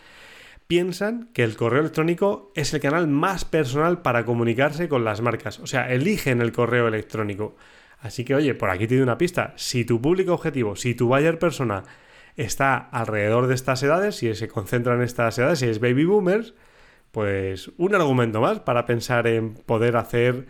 piensan 0.66 1.30
que 1.32 1.44
el 1.44 1.56
correo 1.56 1.80
electrónico 1.80 2.52
es 2.54 2.74
el 2.74 2.80
canal 2.80 3.06
más 3.08 3.44
personal 3.44 4.02
para 4.02 4.24
comunicarse 4.24 4.88
con 4.88 5.04
las 5.04 5.20
marcas. 5.20 5.60
O 5.60 5.66
sea, 5.66 5.92
eligen 5.92 6.40
el 6.40 6.52
correo 6.52 6.88
electrónico. 6.88 7.56
Así 8.00 8.24
que, 8.24 8.34
oye, 8.34 8.54
por 8.54 8.70
aquí 8.70 8.86
te 8.86 8.96
doy 8.96 9.02
una 9.02 9.18
pista. 9.18 9.54
Si 9.56 9.84
tu 9.84 10.00
público 10.00 10.34
objetivo, 10.34 10.76
si 10.76 10.94
tu 10.94 11.08
buyer 11.08 11.38
persona 11.38 11.84
está 12.36 12.76
alrededor 12.76 13.46
de 13.46 13.54
estas 13.54 13.82
edades, 13.82 14.16
si 14.16 14.34
se 14.34 14.48
concentra 14.48 14.94
en 14.94 15.02
estas 15.02 15.38
edades, 15.38 15.60
si 15.60 15.66
es 15.66 15.80
baby 15.80 16.04
boomers, 16.04 16.54
pues 17.12 17.70
un 17.78 17.94
argumento 17.94 18.40
más 18.40 18.60
para 18.60 18.84
pensar 18.86 19.26
en 19.26 19.54
poder 19.54 19.96
hacer 19.96 20.46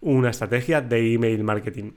una 0.00 0.30
estrategia 0.30 0.80
de 0.80 1.14
email 1.14 1.44
marketing. 1.44 1.92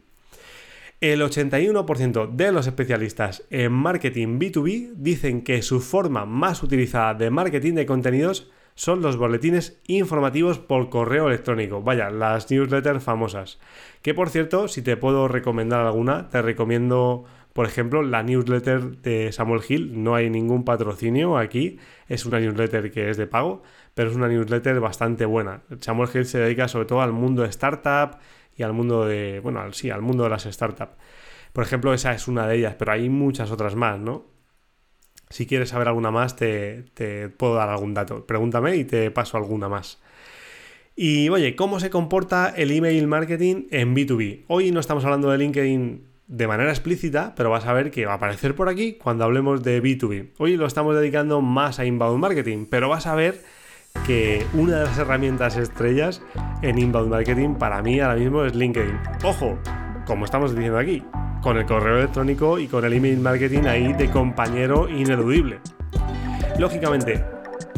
El 1.02 1.24
81% 1.24 2.30
de 2.30 2.52
los 2.52 2.68
especialistas 2.68 3.44
en 3.50 3.72
marketing 3.72 4.38
B2B 4.38 4.94
dicen 4.98 5.42
que 5.42 5.64
su 5.64 5.82
forma 5.82 6.28
más 6.28 6.62
utilizada 6.62 7.16
de 7.16 7.32
marketing 7.32 7.74
de 7.74 7.88
contenidos 7.88 8.52
son 8.76 9.02
los 9.02 9.18
boletines 9.18 9.82
informativos 9.88 10.60
por 10.60 10.92
correo 10.92 11.28
electrónico. 11.28 11.82
Vaya, 11.82 12.12
las 12.12 12.52
newsletters 12.52 13.04
famosas. 13.04 13.60
Que 14.04 14.14
por 14.14 14.30
cierto, 14.30 14.68
si 14.68 14.84
te 14.84 14.96
puedo 14.96 15.28
recomendar 15.28 15.88
alguna, 15.88 16.30
te 16.30 16.44
recomiendo, 16.44 17.26
por 17.54 17.66
ejemplo, 17.66 18.04
la 18.04 18.22
newsletter 18.22 18.98
de 19.02 19.32
Samuel 19.32 19.64
Hill. 19.68 20.04
No 20.04 20.14
hay 20.14 20.30
ningún 20.30 20.64
patrocinio 20.64 21.36
aquí, 21.36 21.80
es 22.10 22.28
una 22.28 22.40
newsletter 22.40 22.92
que 22.92 23.10
es 23.10 23.18
de 23.18 23.26
pago, 23.26 23.64
pero 23.96 24.12
es 24.12 24.16
una 24.16 24.28
newsletter 24.28 24.80
bastante 24.80 25.26
buena. 25.26 25.64
Samuel 25.80 26.12
Hill 26.14 26.26
se 26.26 26.38
dedica 26.38 26.68
sobre 26.68 26.86
todo 26.86 27.02
al 27.02 27.12
mundo 27.12 27.44
startup 27.46 28.20
al 28.64 28.74
mundo 28.74 29.06
de, 29.06 29.40
bueno, 29.40 29.62
sí, 29.74 29.90
al 29.90 30.02
mundo 30.02 30.24
de 30.24 30.30
las 30.30 30.44
startups. 30.44 30.94
Por 31.54 31.64
ejemplo, 31.64 31.94
esa 31.94 32.14
es 32.14 32.28
una 32.28 32.48
de 32.48 32.58
ellas, 32.58 32.76
pero 32.78 32.94
hay 32.94 33.10
muchas 33.10 33.52
otras 33.52 33.76
más, 33.76 34.00
¿no? 34.00 34.26
Si 35.30 35.46
quieres 35.46 35.70
saber 35.70 35.88
alguna 35.88 36.12
más, 36.12 36.36
te, 36.36 36.84
puedo 37.38 37.56
dar 37.56 37.70
algún 37.70 37.94
dato. 37.94 38.26
Pregúntame 38.26 38.76
y 38.76 38.84
te 38.86 39.12
paso 39.12 39.38
alguna 39.38 39.70
más. 39.70 40.02
Y 40.96 41.30
oye, 41.30 41.56
¿cómo 41.56 41.80
se 41.80 41.90
comporta 41.90 42.54
el 42.56 42.72
email 42.72 43.08
marketing 43.08 43.68
en 43.72 43.96
B2B? 43.96 44.44
Hoy 44.48 44.72
no 44.72 44.80
estamos 44.82 45.06
hablando 45.06 45.32
de 45.32 45.38
LinkedIn 45.38 46.06
de 46.28 46.48
manera 46.48 46.70
explícita, 46.70 47.34
pero 47.36 47.50
vas 47.50 47.66
a 47.66 47.74
ver 47.74 47.92
que 47.92 48.06
va 48.06 48.14
a 48.14 48.16
aparecer 48.16 48.56
por 48.56 48.70
aquí 48.70 48.94
cuando 48.94 49.24
hablemos 49.24 49.64
de 49.64 49.82
B2B. 49.82 50.32
Hoy 50.38 50.58
lo 50.58 50.66
estamos 50.66 50.96
dedicando 50.96 51.42
más 51.42 51.80
a 51.80 51.86
inbound 51.86 52.20
marketing, 52.20 52.66
pero 52.70 52.90
vas 52.90 53.08
a 53.08 53.16
ver 53.16 53.42
que 54.06 54.46
una 54.54 54.78
de 54.78 54.86
las 54.86 54.98
herramientas 54.98 55.58
estrellas 55.58 56.22
en 56.62 56.78
inbound 56.78 57.10
marketing 57.10 57.56
para 57.56 57.82
mí 57.82 58.00
ahora 58.00 58.16
mismo 58.16 58.44
es 58.44 58.56
LinkedIn. 58.56 59.00
Ojo, 59.24 59.58
como 60.06 60.26
estamos 60.26 60.54
diciendo 60.54 60.78
aquí, 60.78 61.04
con 61.42 61.58
el 61.58 61.66
correo 61.66 61.98
electrónico 61.98 62.60
y 62.60 62.68
con 62.68 62.86
el 62.86 62.94
email 62.94 63.20
marketing 63.20 63.64
ahí 63.64 63.94
de 63.94 64.10
compañero 64.10 64.90
ineludible. 64.90 65.60
Lógicamente, 66.60 67.24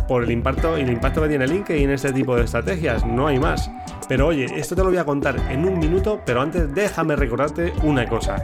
por 0.08 0.24
el 0.24 0.32
impacto, 0.32 0.76
el 0.76 0.90
impacto 0.90 1.22
que 1.22 1.30
tiene 1.30 1.48
LinkedIn 1.48 1.86
en 1.86 1.92
este 1.92 2.12
tipo 2.12 2.36
de 2.36 2.44
estrategias, 2.44 3.06
no 3.06 3.28
hay 3.28 3.40
más. 3.40 3.70
Pero 4.08 4.28
oye, 4.28 4.46
esto 4.56 4.76
te 4.76 4.82
lo 4.84 4.90
voy 4.90 4.98
a 4.98 5.06
contar 5.06 5.38
en 5.50 5.66
un 5.66 5.80
minuto, 5.80 6.22
pero 6.26 6.42
antes 6.42 6.74
déjame 6.74 7.16
recordarte 7.16 7.74
una 7.84 8.08
cosa. 8.08 8.36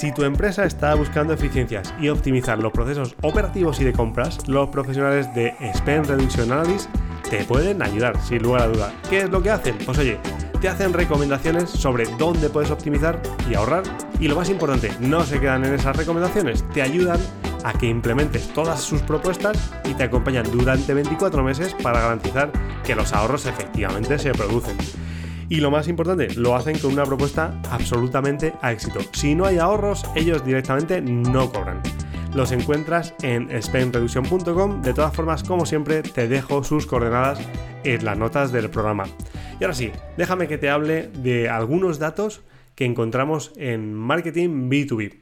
Si 0.00 0.12
tu 0.12 0.24
empresa 0.24 0.64
está 0.64 0.94
buscando 0.94 1.34
eficiencias 1.34 1.92
y 2.00 2.08
optimizar 2.08 2.58
los 2.58 2.72
procesos 2.72 3.14
operativos 3.20 3.82
y 3.82 3.84
de 3.84 3.92
compras, 3.92 4.48
los 4.48 4.70
profesionales 4.70 5.28
de 5.34 5.54
Spend 5.74 6.06
Reduction 6.06 6.50
Analysis 6.50 6.88
te 7.28 7.44
pueden 7.44 7.82
ayudar, 7.82 8.18
sin 8.22 8.42
lugar 8.42 8.62
a 8.62 8.68
duda. 8.68 8.94
¿Qué 9.10 9.18
es 9.18 9.28
lo 9.28 9.42
que 9.42 9.50
hacen? 9.50 9.76
Pues 9.84 9.98
oye, 9.98 10.18
te 10.58 10.70
hacen 10.70 10.94
recomendaciones 10.94 11.68
sobre 11.68 12.06
dónde 12.16 12.48
puedes 12.48 12.70
optimizar 12.70 13.20
y 13.50 13.54
ahorrar. 13.54 13.82
Y 14.18 14.28
lo 14.28 14.36
más 14.36 14.48
importante, 14.48 14.90
no 15.00 15.22
se 15.22 15.38
quedan 15.38 15.66
en 15.66 15.74
esas 15.74 15.94
recomendaciones, 15.94 16.64
te 16.72 16.80
ayudan 16.80 17.20
a 17.62 17.74
que 17.74 17.84
implementes 17.84 18.48
todas 18.54 18.80
sus 18.80 19.02
propuestas 19.02 19.70
y 19.84 19.92
te 19.92 20.04
acompañan 20.04 20.50
durante 20.50 20.94
24 20.94 21.42
meses 21.42 21.76
para 21.82 22.00
garantizar 22.00 22.50
que 22.84 22.94
los 22.94 23.12
ahorros 23.12 23.44
efectivamente 23.44 24.18
se 24.18 24.32
producen. 24.32 24.78
Y 25.50 25.56
lo 25.56 25.72
más 25.72 25.88
importante, 25.88 26.32
lo 26.36 26.54
hacen 26.54 26.78
con 26.78 26.92
una 26.92 27.02
propuesta 27.02 27.60
absolutamente 27.70 28.54
a 28.62 28.70
éxito. 28.70 29.00
Si 29.12 29.34
no 29.34 29.46
hay 29.46 29.58
ahorros, 29.58 30.04
ellos 30.14 30.44
directamente 30.44 31.02
no 31.02 31.50
cobran. 31.50 31.82
Los 32.36 32.52
encuentras 32.52 33.14
en 33.22 33.50
spendreduction.com. 33.60 34.80
De 34.80 34.94
todas 34.94 35.12
formas, 35.12 35.42
como 35.42 35.66
siempre, 35.66 36.02
te 36.02 36.28
dejo 36.28 36.62
sus 36.62 36.86
coordenadas 36.86 37.40
en 37.82 38.04
las 38.04 38.16
notas 38.16 38.52
del 38.52 38.70
programa. 38.70 39.06
Y 39.58 39.64
ahora 39.64 39.74
sí, 39.74 39.90
déjame 40.16 40.46
que 40.46 40.56
te 40.56 40.70
hable 40.70 41.08
de 41.08 41.48
algunos 41.48 41.98
datos 41.98 42.42
que 42.76 42.84
encontramos 42.84 43.52
en 43.56 43.92
marketing 43.92 44.70
B2B. 44.70 45.18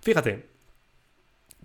Fíjate, 0.00 0.48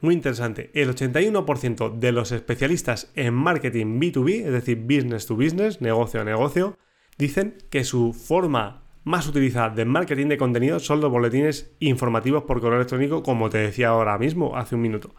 muy 0.01 0.13
interesante, 0.13 0.69
el 0.75 0.93
81% 0.93 1.97
de 1.97 2.11
los 2.11 2.31
especialistas 2.31 3.11
en 3.15 3.33
marketing 3.33 3.99
B2B, 3.99 4.45
es 4.45 4.51
decir, 4.51 4.77
business 4.77 5.25
to 5.25 5.35
business, 5.35 5.81
negocio 5.81 6.21
a 6.21 6.23
negocio, 6.23 6.77
dicen 7.17 7.57
que 7.69 7.83
su 7.83 8.13
forma 8.13 8.83
más 9.03 9.27
utilizada 9.27 9.69
de 9.69 9.85
marketing 9.85 10.27
de 10.27 10.37
contenido 10.37 10.79
son 10.79 11.01
los 11.01 11.11
boletines 11.11 11.71
informativos 11.79 12.43
por 12.43 12.61
correo 12.61 12.77
electrónico, 12.77 13.23
como 13.23 13.49
te 13.49 13.57
decía 13.57 13.89
ahora 13.89 14.17
mismo, 14.17 14.55
hace 14.55 14.75
un 14.75 14.81
minuto. 14.81 15.13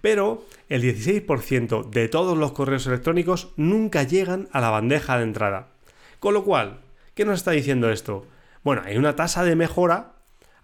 Pero 0.00 0.44
el 0.68 0.82
16% 0.82 1.90
de 1.90 2.08
todos 2.08 2.38
los 2.38 2.52
correos 2.52 2.86
electrónicos 2.86 3.52
nunca 3.56 4.04
llegan 4.04 4.48
a 4.52 4.60
la 4.60 4.70
bandeja 4.70 5.18
de 5.18 5.24
entrada. 5.24 5.68
Con 6.20 6.34
lo 6.34 6.44
cual, 6.44 6.80
¿qué 7.14 7.24
nos 7.24 7.38
está 7.38 7.50
diciendo 7.50 7.90
esto? 7.90 8.26
Bueno, 8.62 8.82
hay 8.84 8.96
una 8.96 9.16
tasa 9.16 9.44
de 9.44 9.56
mejora 9.56 10.12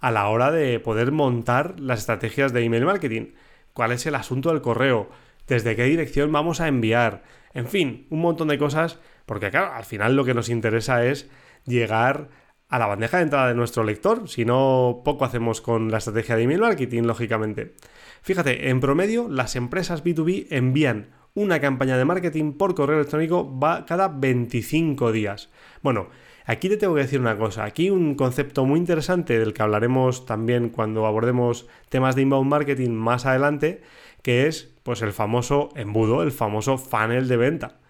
a 0.00 0.10
la 0.10 0.28
hora 0.28 0.50
de 0.50 0.78
poder 0.80 1.12
montar 1.12 1.80
las 1.80 2.00
estrategias 2.00 2.52
de 2.52 2.64
email 2.64 2.84
marketing. 2.84 3.32
¿Cuál 3.72 3.92
es 3.92 4.06
el 4.06 4.14
asunto 4.14 4.50
del 4.50 4.60
correo? 4.60 5.08
¿Desde 5.48 5.74
qué 5.76 5.84
dirección 5.84 6.30
vamos 6.30 6.60
a 6.60 6.68
enviar? 6.68 7.22
En 7.54 7.66
fin, 7.66 8.06
un 8.10 8.20
montón 8.20 8.48
de 8.48 8.58
cosas, 8.58 8.98
porque 9.26 9.50
claro, 9.50 9.72
al 9.72 9.84
final 9.84 10.16
lo 10.16 10.24
que 10.24 10.34
nos 10.34 10.48
interesa 10.48 11.04
es 11.04 11.28
llegar 11.64 12.28
a 12.68 12.78
la 12.78 12.86
bandeja 12.86 13.18
de 13.18 13.24
entrada 13.24 13.48
de 13.48 13.54
nuestro 13.54 13.84
lector, 13.84 14.28
si 14.28 14.44
no 14.44 15.02
poco 15.04 15.24
hacemos 15.24 15.60
con 15.60 15.90
la 15.90 15.98
estrategia 15.98 16.36
de 16.36 16.42
email 16.42 16.60
marketing, 16.60 17.02
lógicamente. 17.02 17.74
Fíjate, 18.22 18.70
en 18.70 18.80
promedio 18.80 19.28
las 19.28 19.54
empresas 19.54 20.02
B2B 20.02 20.48
envían 20.50 21.10
una 21.34 21.60
campaña 21.60 21.98
de 21.98 22.04
marketing 22.04 22.52
por 22.52 22.74
correo 22.74 22.98
electrónico 22.98 23.58
va 23.58 23.84
cada 23.86 24.08
25 24.08 25.12
días. 25.12 25.50
Bueno, 25.82 26.08
aquí 26.46 26.68
te 26.68 26.76
tengo 26.76 26.94
que 26.94 27.02
decir 27.02 27.20
una 27.20 27.36
cosa, 27.36 27.64
aquí 27.64 27.90
un 27.90 28.14
concepto 28.14 28.64
muy 28.64 28.78
interesante 28.78 29.38
del 29.38 29.52
que 29.52 29.62
hablaremos 29.62 30.26
también 30.26 30.68
cuando 30.68 31.06
abordemos 31.06 31.66
temas 31.88 32.14
de 32.14 32.22
inbound 32.22 32.48
marketing 32.48 32.90
más 32.90 33.26
adelante, 33.26 33.82
que 34.22 34.46
es 34.46 34.74
pues 34.84 35.02
el 35.02 35.12
famoso 35.12 35.70
embudo, 35.74 36.22
el 36.22 36.32
famoso 36.32 36.78
funnel 36.78 37.28
de 37.28 37.36
venta. 37.36 37.80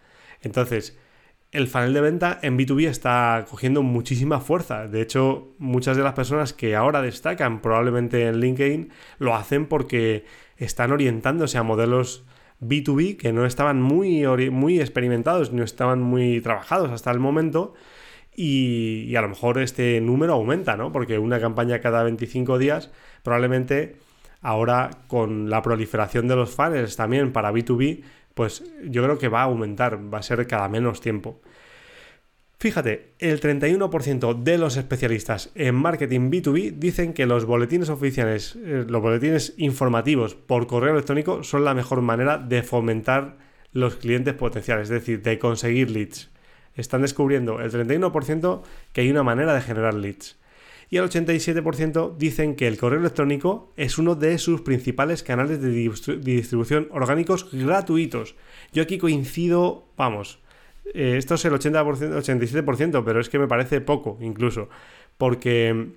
Entonces, 0.41 0.99
el 1.55 1.69
funnel 1.69 1.95
de 1.95 2.01
venta 2.01 2.39
en 2.43 2.59
B2B 2.59 2.89
está 2.89 3.47
cogiendo 3.49 3.83
muchísima 3.83 4.41
fuerza. 4.41 4.89
De 4.89 5.01
hecho, 5.01 5.55
muchas 5.59 5.97
de 5.97 6.03
las 6.03 6.13
personas 6.15 6.53
que 6.53 6.75
ahora 6.75 7.01
destacan 7.01 7.63
probablemente 7.63 8.27
en 8.27 8.41
LinkedIn 8.41 8.91
lo 9.19 9.37
hacen 9.37 9.67
porque 9.67 10.25
están 10.57 10.91
orientándose 10.91 11.57
a 11.57 11.63
modelos 11.63 12.25
B2B 12.61 13.17
que 13.17 13.33
no 13.33 13.47
estaban 13.47 13.81
muy, 13.81 14.27
muy 14.51 14.81
experimentados, 14.81 15.53
no 15.53 15.63
estaban 15.63 16.03
muy 16.03 16.41
trabajados 16.41 16.91
hasta 16.91 17.13
el 17.13 17.21
momento. 17.21 17.75
Y, 18.37 19.15
a 19.15 19.23
lo 19.23 19.29
mejor 19.29 19.59
este 19.61 20.01
número 20.01 20.33
aumenta, 20.33 20.77
¿no? 20.77 20.91
Porque 20.91 21.19
una 21.19 21.39
campaña 21.39 21.81
cada 21.81 22.03
25 22.03 22.59
días, 22.59 22.91
probablemente 23.23 23.97
ahora 24.43 24.91
con 25.07 25.49
la 25.49 25.63
proliferación 25.63 26.27
de 26.27 26.35
los 26.35 26.51
funnels 26.51 26.97
también 26.97 27.33
para 27.33 27.53
B2B, 27.53 28.03
pues 28.35 28.65
yo 28.85 29.03
creo 29.03 29.19
que 29.19 29.29
va 29.29 29.41
a 29.41 29.45
aumentar, 29.45 30.13
va 30.13 30.19
a 30.19 30.23
ser 30.23 30.47
cada 30.47 30.69
menos 30.69 31.01
tiempo. 31.01 31.41
Fíjate, 32.59 33.13
el 33.19 33.41
31% 33.41 34.43
de 34.43 34.59
los 34.59 34.77
especialistas 34.77 35.51
en 35.55 35.75
marketing 35.75 36.31
B2B 36.31 36.73
dicen 36.79 37.13
que 37.13 37.27
los 37.27 37.45
boletines 37.45 37.91
oficiales, 37.91 38.57
eh, 38.57 38.87
los 38.89 39.03
boletines 39.03 39.55
informativos 39.59 40.35
por 40.35 40.67
correo 40.67 40.93
electrónico 40.93 41.43
son 41.43 41.65
la 41.65 41.75
mejor 41.75 42.01
manera 42.01 42.39
de 42.39 42.63
fomentar 42.63 43.37
los 43.73 43.97
clientes 43.97 44.35
potenciales, 44.35 44.85
es 44.85 45.01
decir, 45.01 45.23
de 45.23 45.39
conseguir 45.39 45.91
leads. 45.91 46.31
Están 46.75 47.03
descubriendo 47.03 47.61
el 47.61 47.71
31% 47.71 48.63
que 48.93 49.01
hay 49.03 49.11
una 49.11 49.23
manera 49.23 49.53
de 49.53 49.61
generar 49.61 49.95
leads. 49.95 50.39
Y 50.95 50.97
el 50.97 51.11
87% 51.11 52.17
dicen 52.19 52.55
que 52.55 52.69
el 52.69 52.79
correo 52.79 53.01
electrónico 53.01 53.73
es 53.77 53.99
uno 53.99 54.15
de 54.15 54.39
sus 54.39 54.61
principales 54.61 55.25
canales 55.25 55.61
de 55.61 55.71
distribución 55.71 56.87
orgánicos 56.93 57.49
gratuitos. 57.51 58.37
Yo 58.73 58.85
aquí 58.85 58.97
coincido, 58.99 59.89
vamos, 59.97 60.39
eh, 60.95 61.17
esto 61.19 61.35
es 61.35 61.45
el 61.47 61.53
80%, 61.53 62.23
87%, 62.23 63.03
pero 63.05 63.19
es 63.19 63.29
que 63.29 63.41
me 63.41 63.49
parece 63.49 63.81
poco 63.81 64.19
incluso, 64.21 64.69
porque 65.19 65.95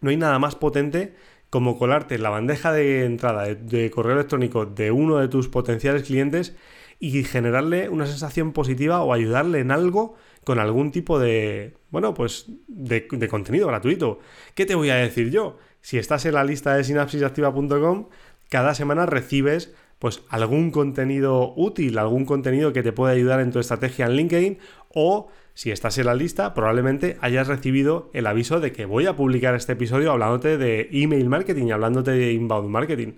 no 0.00 0.10
hay 0.10 0.16
nada 0.16 0.38
más 0.38 0.54
potente 0.54 1.16
como 1.54 1.78
colarte 1.78 2.16
en 2.16 2.24
la 2.24 2.30
bandeja 2.30 2.72
de 2.72 3.04
entrada 3.04 3.44
de, 3.44 3.88
correo 3.92 4.14
electrónico 4.14 4.66
de 4.66 4.90
uno 4.90 5.18
de 5.18 5.28
tus 5.28 5.46
potenciales 5.46 6.02
clientes 6.02 6.56
y 6.98 7.22
generarle 7.22 7.88
una 7.88 8.06
sensación 8.06 8.50
positiva 8.50 9.04
o 9.04 9.12
ayudarle 9.12 9.60
en 9.60 9.70
algo 9.70 10.16
con 10.42 10.58
algún 10.58 10.90
tipo 10.90 11.20
de, 11.20 11.76
bueno, 11.90 12.12
pues 12.12 12.46
de, 12.66 13.06
contenido 13.28 13.68
gratuito. 13.68 14.18
¿Qué 14.56 14.66
te 14.66 14.74
voy 14.74 14.90
a 14.90 14.96
decir 14.96 15.30
yo? 15.30 15.56
Si 15.80 15.96
estás 15.96 16.26
en 16.26 16.34
la 16.34 16.42
lista 16.42 16.74
de 16.74 16.82
sinapsisactiva.com, 16.82 18.08
cada 18.50 18.74
semana 18.74 19.06
recibes 19.06 19.72
pues 20.00 20.24
algún 20.30 20.72
contenido 20.72 21.54
útil, 21.54 21.98
algún 21.98 22.24
contenido 22.24 22.72
que 22.72 22.82
te 22.82 22.90
pueda 22.90 23.12
ayudar 23.12 23.38
en 23.38 23.52
tu 23.52 23.60
estrategia 23.60 24.06
en 24.06 24.16
LinkedIn 24.16 24.58
o 24.92 25.28
si 25.54 25.70
estás 25.70 25.96
en 25.98 26.06
la 26.06 26.14
lista, 26.14 26.52
probablemente 26.52 27.16
hayas 27.20 27.46
recibido 27.46 28.10
el 28.12 28.26
aviso 28.26 28.60
de 28.60 28.72
que 28.72 28.84
voy 28.86 29.06
a 29.06 29.16
publicar 29.16 29.54
este 29.54 29.72
episodio 29.72 30.12
hablándote 30.12 30.58
de 30.58 30.88
email 30.90 31.28
marketing, 31.28 31.70
hablándote 31.70 32.10
de 32.10 32.32
inbound 32.32 32.68
marketing. 32.68 33.12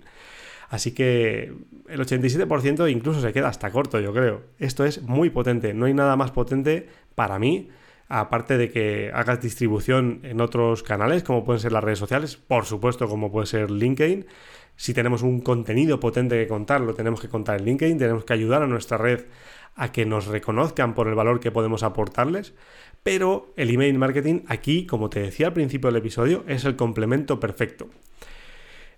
Así 0.69 0.91
que 0.91 1.53
el 1.87 1.99
87% 1.99 2.91
incluso 2.91 3.21
se 3.21 3.33
queda 3.33 3.47
hasta 3.47 3.71
corto, 3.71 3.99
yo 3.99 4.13
creo. 4.13 4.43
Esto 4.59 4.85
es 4.85 5.01
muy 5.01 5.29
potente, 5.29 5.73
no 5.73 5.85
hay 5.85 5.93
nada 5.93 6.15
más 6.15 6.31
potente 6.31 6.87
para 7.15 7.39
mí 7.39 7.69
aparte 8.09 8.57
de 8.57 8.71
que 8.71 9.11
hagas 9.13 9.41
distribución 9.41 10.21
en 10.23 10.39
otros 10.41 10.83
canales, 10.83 11.23
como 11.23 11.43
pueden 11.43 11.59
ser 11.59 11.71
las 11.71 11.83
redes 11.83 11.99
sociales, 11.99 12.37
por 12.37 12.65
supuesto, 12.65 13.07
como 13.07 13.31
puede 13.31 13.47
ser 13.47 13.69
LinkedIn. 13.69 14.25
Si 14.75 14.93
tenemos 14.93 15.23
un 15.23 15.41
contenido 15.41 15.99
potente 15.99 16.37
que 16.37 16.47
contar, 16.47 16.81
lo 16.81 16.93
tenemos 16.93 17.19
que 17.19 17.27
contar 17.27 17.59
en 17.59 17.65
LinkedIn, 17.65 17.97
tenemos 17.97 18.23
que 18.23 18.33
ayudar 18.33 18.61
a 18.61 18.67
nuestra 18.67 18.97
red 18.97 19.25
a 19.77 19.93
que 19.93 20.05
nos 20.05 20.25
reconozcan 20.25 20.93
por 20.93 21.07
el 21.07 21.15
valor 21.15 21.39
que 21.39 21.51
podemos 21.51 21.83
aportarles. 21.83 22.53
Pero 23.03 23.53
el 23.55 23.69
email 23.69 23.97
marketing 23.97 24.41
aquí, 24.47 24.85
como 24.85 25.09
te 25.09 25.21
decía 25.21 25.47
al 25.47 25.53
principio 25.53 25.87
del 25.89 26.01
episodio, 26.01 26.43
es 26.47 26.65
el 26.65 26.75
complemento 26.75 27.39
perfecto. 27.39 27.87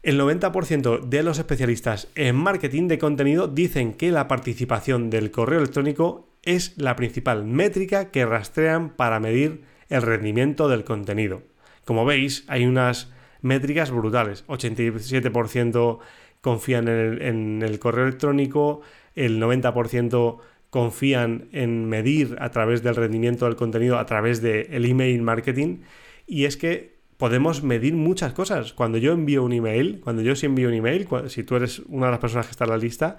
El 0.01 0.19
90% 0.19 1.01
de 1.01 1.23
los 1.23 1.37
especialistas 1.37 2.07
en 2.15 2.37
marketing 2.37 2.87
de 2.87 2.97
contenido 2.97 3.47
dicen 3.47 3.93
que 3.93 4.11
la 4.11 4.27
participación 4.27 5.09
del 5.09 5.29
correo 5.29 5.59
electrónico 5.59 6.29
es 6.43 6.77
la 6.77 6.95
principal 6.95 7.43
métrica 7.43 8.09
que 8.09 8.25
rastrean 8.25 8.91
para 8.91 9.19
medir 9.19 9.63
el 9.89 10.01
rendimiento 10.01 10.69
del 10.69 10.85
contenido. 10.85 11.43
Como 11.83 12.05
veis, 12.05 12.45
hay 12.47 12.65
unas 12.65 13.11
métricas 13.41 13.91
brutales. 13.91 14.45
87% 14.47 15.99
confían 16.41 16.87
en 16.87 17.61
el, 17.61 17.79
correo 17.79 18.05
electrónico, 18.05 18.81
el 19.15 19.41
90% 19.41 20.37
confían 20.69 21.49
en 21.51 21.87
medir 21.89 22.37
a 22.39 22.49
través 22.51 22.83
del 22.83 22.95
rendimiento 22.95 23.45
del 23.45 23.55
contenido, 23.55 23.97
a 23.97 24.05
través 24.05 24.41
del 24.41 24.85
email 24.85 25.21
marketing. 25.21 25.79
Y 26.27 26.45
es 26.45 26.57
que 26.57 26.99
podemos 27.17 27.63
medir 27.63 27.95
muchas 27.95 28.33
cosas. 28.33 28.73
Cuando 28.73 28.97
yo 28.97 29.11
envío 29.11 29.43
un 29.43 29.53
email, 29.53 29.99
cuando 30.01 30.21
yo 30.21 30.35
sí 30.35 30.45
envío 30.45 30.69
un 30.69 30.75
email, 30.75 31.07
si 31.27 31.43
tú 31.43 31.55
eres 31.55 31.79
una 31.87 32.05
de 32.05 32.11
las 32.11 32.19
personas 32.19 32.45
que 32.45 32.51
está 32.51 32.65
en 32.65 32.69
la 32.69 32.77
lista, 32.77 33.17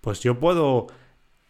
pues 0.00 0.20
yo 0.20 0.38
puedo 0.38 0.86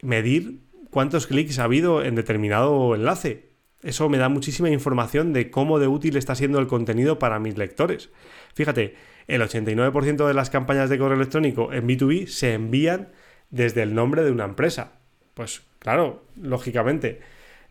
medir 0.02 0.60
cuántos 0.90 1.26
clics 1.26 1.58
ha 1.58 1.64
habido 1.64 2.02
en 2.02 2.14
determinado 2.14 2.94
enlace. 2.94 3.52
Eso 3.82 4.08
me 4.08 4.18
da 4.18 4.28
muchísima 4.28 4.70
información 4.70 5.32
de 5.32 5.50
cómo 5.50 5.78
de 5.78 5.88
útil 5.88 6.16
está 6.16 6.34
siendo 6.34 6.58
el 6.60 6.66
contenido 6.66 7.18
para 7.18 7.38
mis 7.38 7.58
lectores. 7.58 8.10
Fíjate, 8.54 8.94
el 9.26 9.42
89% 9.42 10.26
de 10.26 10.34
las 10.34 10.50
campañas 10.50 10.88
de 10.90 10.98
correo 10.98 11.16
electrónico 11.16 11.72
en 11.72 11.88
B2B 11.88 12.26
se 12.26 12.54
envían 12.54 13.08
desde 13.50 13.82
el 13.82 13.94
nombre 13.94 14.22
de 14.22 14.30
una 14.30 14.44
empresa. 14.44 15.01
Pues 15.34 15.62
claro, 15.78 16.22
lógicamente. 16.40 17.20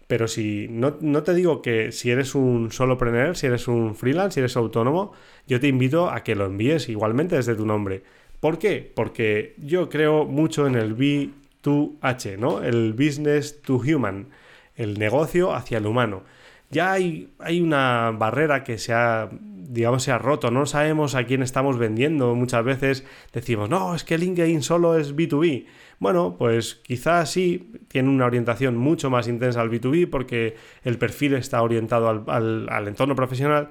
Pero 0.07 0.27
si 0.27 0.67
no, 0.69 0.97
no, 0.99 1.23
te 1.23 1.33
digo 1.33 1.61
que 1.61 1.93
si 1.93 2.11
eres 2.11 2.35
un 2.35 2.71
solopreneur, 2.71 3.37
si 3.37 3.47
eres 3.47 3.67
un 3.69 3.95
freelance, 3.95 4.33
si 4.35 4.39
eres 4.41 4.57
autónomo, 4.57 5.13
yo 5.47 5.59
te 5.59 5.67
invito 5.67 6.09
a 6.09 6.23
que 6.23 6.35
lo 6.35 6.45
envíes 6.45 6.89
igualmente 6.89 7.37
desde 7.37 7.55
tu 7.55 7.65
nombre. 7.65 8.03
¿Por 8.41 8.59
qué? 8.59 8.91
Porque 8.93 9.55
yo 9.57 9.87
creo 9.87 10.25
mucho 10.25 10.67
en 10.67 10.75
el 10.75 10.95
B 10.95 11.29
to 11.61 11.93
H, 12.01 12.37
¿no? 12.37 12.61
El 12.61 12.91
business 12.93 13.61
to 13.61 13.75
human, 13.75 14.27
el 14.75 14.99
negocio 14.99 15.53
hacia 15.53 15.77
el 15.77 15.85
humano. 15.85 16.23
Ya 16.71 16.93
hay, 16.93 17.33
hay 17.39 17.61
una 17.61 18.11
barrera 18.11 18.63
que 18.63 18.77
se 18.77 18.93
ha, 18.93 19.29
digamos, 19.31 20.03
se 20.03 20.11
ha 20.11 20.17
roto, 20.17 20.51
no 20.51 20.65
sabemos 20.65 21.15
a 21.15 21.25
quién 21.25 21.43
estamos 21.43 21.77
vendiendo. 21.77 22.33
Muchas 22.35 22.63
veces 22.63 23.05
decimos, 23.33 23.69
no, 23.69 23.93
es 23.93 24.03
que 24.03 24.17
LinkedIn 24.17 24.63
solo 24.63 24.97
es 24.97 25.15
B2B. 25.15 25.65
Bueno, 25.99 26.35
pues 26.37 26.75
quizás 26.75 27.29
sí, 27.29 27.71
tiene 27.87 28.09
una 28.09 28.25
orientación 28.25 28.75
mucho 28.77 29.09
más 29.09 29.27
intensa 29.27 29.61
al 29.61 29.69
B2B 29.69 30.09
porque 30.09 30.55
el 30.83 30.97
perfil 30.97 31.35
está 31.35 31.61
orientado 31.61 32.23
al, 32.27 32.67
al 32.69 32.87
entorno 32.87 33.15
profesional, 33.15 33.69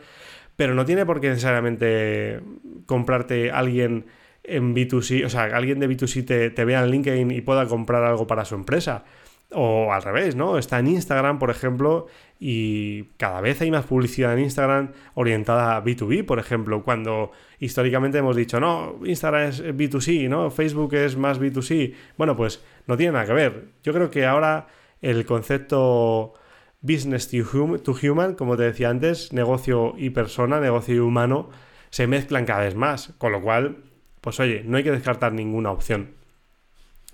pero 0.56 0.74
no 0.74 0.84
tiene 0.84 1.06
por 1.06 1.20
qué 1.20 1.30
necesariamente 1.30 2.40
comprarte 2.86 3.50
alguien 3.50 4.04
en 4.44 4.74
B2C, 4.74 5.24
o 5.24 5.28
sea, 5.28 5.44
alguien 5.44 5.78
de 5.78 5.88
B2C 5.88 6.54
te, 6.54 6.64
vea 6.64 6.82
en 6.82 6.90
LinkedIn 6.90 7.30
y 7.30 7.40
pueda 7.40 7.66
comprar 7.66 8.04
algo 8.04 8.26
para 8.26 8.44
su 8.44 8.54
empresa. 8.54 9.04
O 9.52 9.92
al 9.92 10.02
revés, 10.02 10.36
¿no? 10.36 10.58
Está 10.58 10.78
en 10.78 10.86
Instagram, 10.86 11.38
por 11.38 11.50
ejemplo, 11.50 12.06
y 12.38 13.04
cada 13.16 13.40
vez 13.40 13.60
hay 13.60 13.70
más 13.70 13.84
publicidad 13.84 14.32
en 14.32 14.44
Instagram 14.44 14.92
orientada 15.14 15.76
a 15.76 15.84
B2B, 15.84 16.24
por 16.24 16.38
ejemplo, 16.38 16.84
cuando 16.84 17.32
históricamente 17.58 18.18
hemos 18.18 18.36
dicho, 18.36 18.60
no, 18.60 18.96
Instagram 19.04 19.48
es 19.48 19.64
B2C, 19.64 20.28
¿no? 20.28 20.50
Facebook 20.50 20.94
es 20.94 21.16
más 21.16 21.40
B2C. 21.40 21.94
Bueno, 22.16 22.36
pues 22.36 22.62
no 22.86 22.96
tiene 22.96 23.12
nada 23.12 23.26
que 23.26 23.32
ver. 23.32 23.64
Yo 23.82 23.92
creo 23.92 24.10
que 24.10 24.24
ahora 24.24 24.68
el 25.02 25.26
concepto 25.26 26.34
business 26.80 27.28
to 27.28 27.94
human, 28.02 28.34
como 28.34 28.56
te 28.56 28.62
decía 28.62 28.88
antes, 28.88 29.32
negocio 29.32 29.94
y 29.96 30.10
persona, 30.10 30.60
negocio 30.60 30.94
y 30.94 30.98
humano, 30.98 31.50
se 31.90 32.06
mezclan 32.06 32.44
cada 32.46 32.64
vez 32.64 32.76
más, 32.76 33.14
con 33.18 33.32
lo 33.32 33.42
cual 33.42 33.78
pues 34.20 34.38
oye, 34.40 34.62
no 34.64 34.76
hay 34.76 34.84
que 34.84 34.90
descartar 34.90 35.32
ninguna 35.32 35.70
opción. 35.70 36.10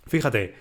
Fíjate, 0.06 0.54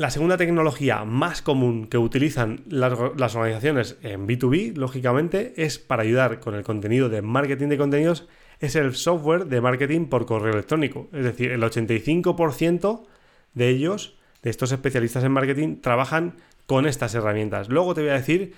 la 0.00 0.08
segunda 0.08 0.38
tecnología 0.38 1.04
más 1.04 1.42
común 1.42 1.86
que 1.86 1.98
utilizan 1.98 2.62
las, 2.70 2.94
organizaciones 3.34 3.98
en 4.00 4.26
B2B, 4.26 4.74
lógicamente, 4.74 5.52
es 5.58 5.78
para 5.78 6.04
ayudar 6.04 6.40
con 6.40 6.54
el 6.54 6.62
contenido 6.62 7.10
de 7.10 7.20
marketing 7.20 7.68
de 7.68 7.76
contenidos, 7.76 8.26
es 8.60 8.76
el 8.76 8.94
software 8.94 9.44
de 9.44 9.60
marketing 9.60 10.06
por 10.06 10.24
correo 10.24 10.54
electrónico. 10.54 11.10
Es 11.12 11.24
decir, 11.24 11.50
el 11.50 11.62
85% 11.62 13.04
de 13.52 13.68
ellos, 13.68 14.16
de 14.42 14.48
estos 14.48 14.72
especialistas 14.72 15.22
en 15.22 15.32
marketing, 15.32 15.82
trabajan 15.82 16.36
con 16.64 16.86
estas 16.86 17.14
herramientas. 17.14 17.68
Luego 17.68 17.92
te 17.92 18.00
voy 18.00 18.10
a 18.10 18.14
decir 18.14 18.54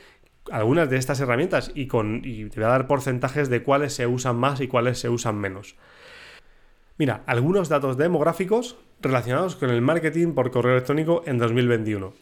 algunas 0.52 0.88
de 0.90 0.96
estas 0.96 1.18
herramientas 1.18 1.72
y, 1.74 1.88
con, 1.88 2.22
y 2.24 2.44
te 2.50 2.60
voy 2.60 2.66
a 2.66 2.72
dar 2.72 2.86
porcentajes 2.86 3.48
de 3.48 3.64
cuáles 3.64 3.94
se 3.94 4.06
usan 4.06 4.36
más 4.36 4.60
y 4.60 4.68
cuáles 4.68 5.00
se 5.00 5.08
usan 5.08 5.38
menos. 5.38 5.74
Mira, 6.98 7.22
algunos 7.26 7.68
datos 7.68 7.96
demográficos 7.96 8.76
relacionados 9.00 9.56
con 9.56 9.70
el 9.70 9.80
marketing 9.80 10.34
por 10.34 10.50
correo 10.50 10.72
electrónico 10.72 11.22
en 11.26 11.38
2021. 11.38 12.12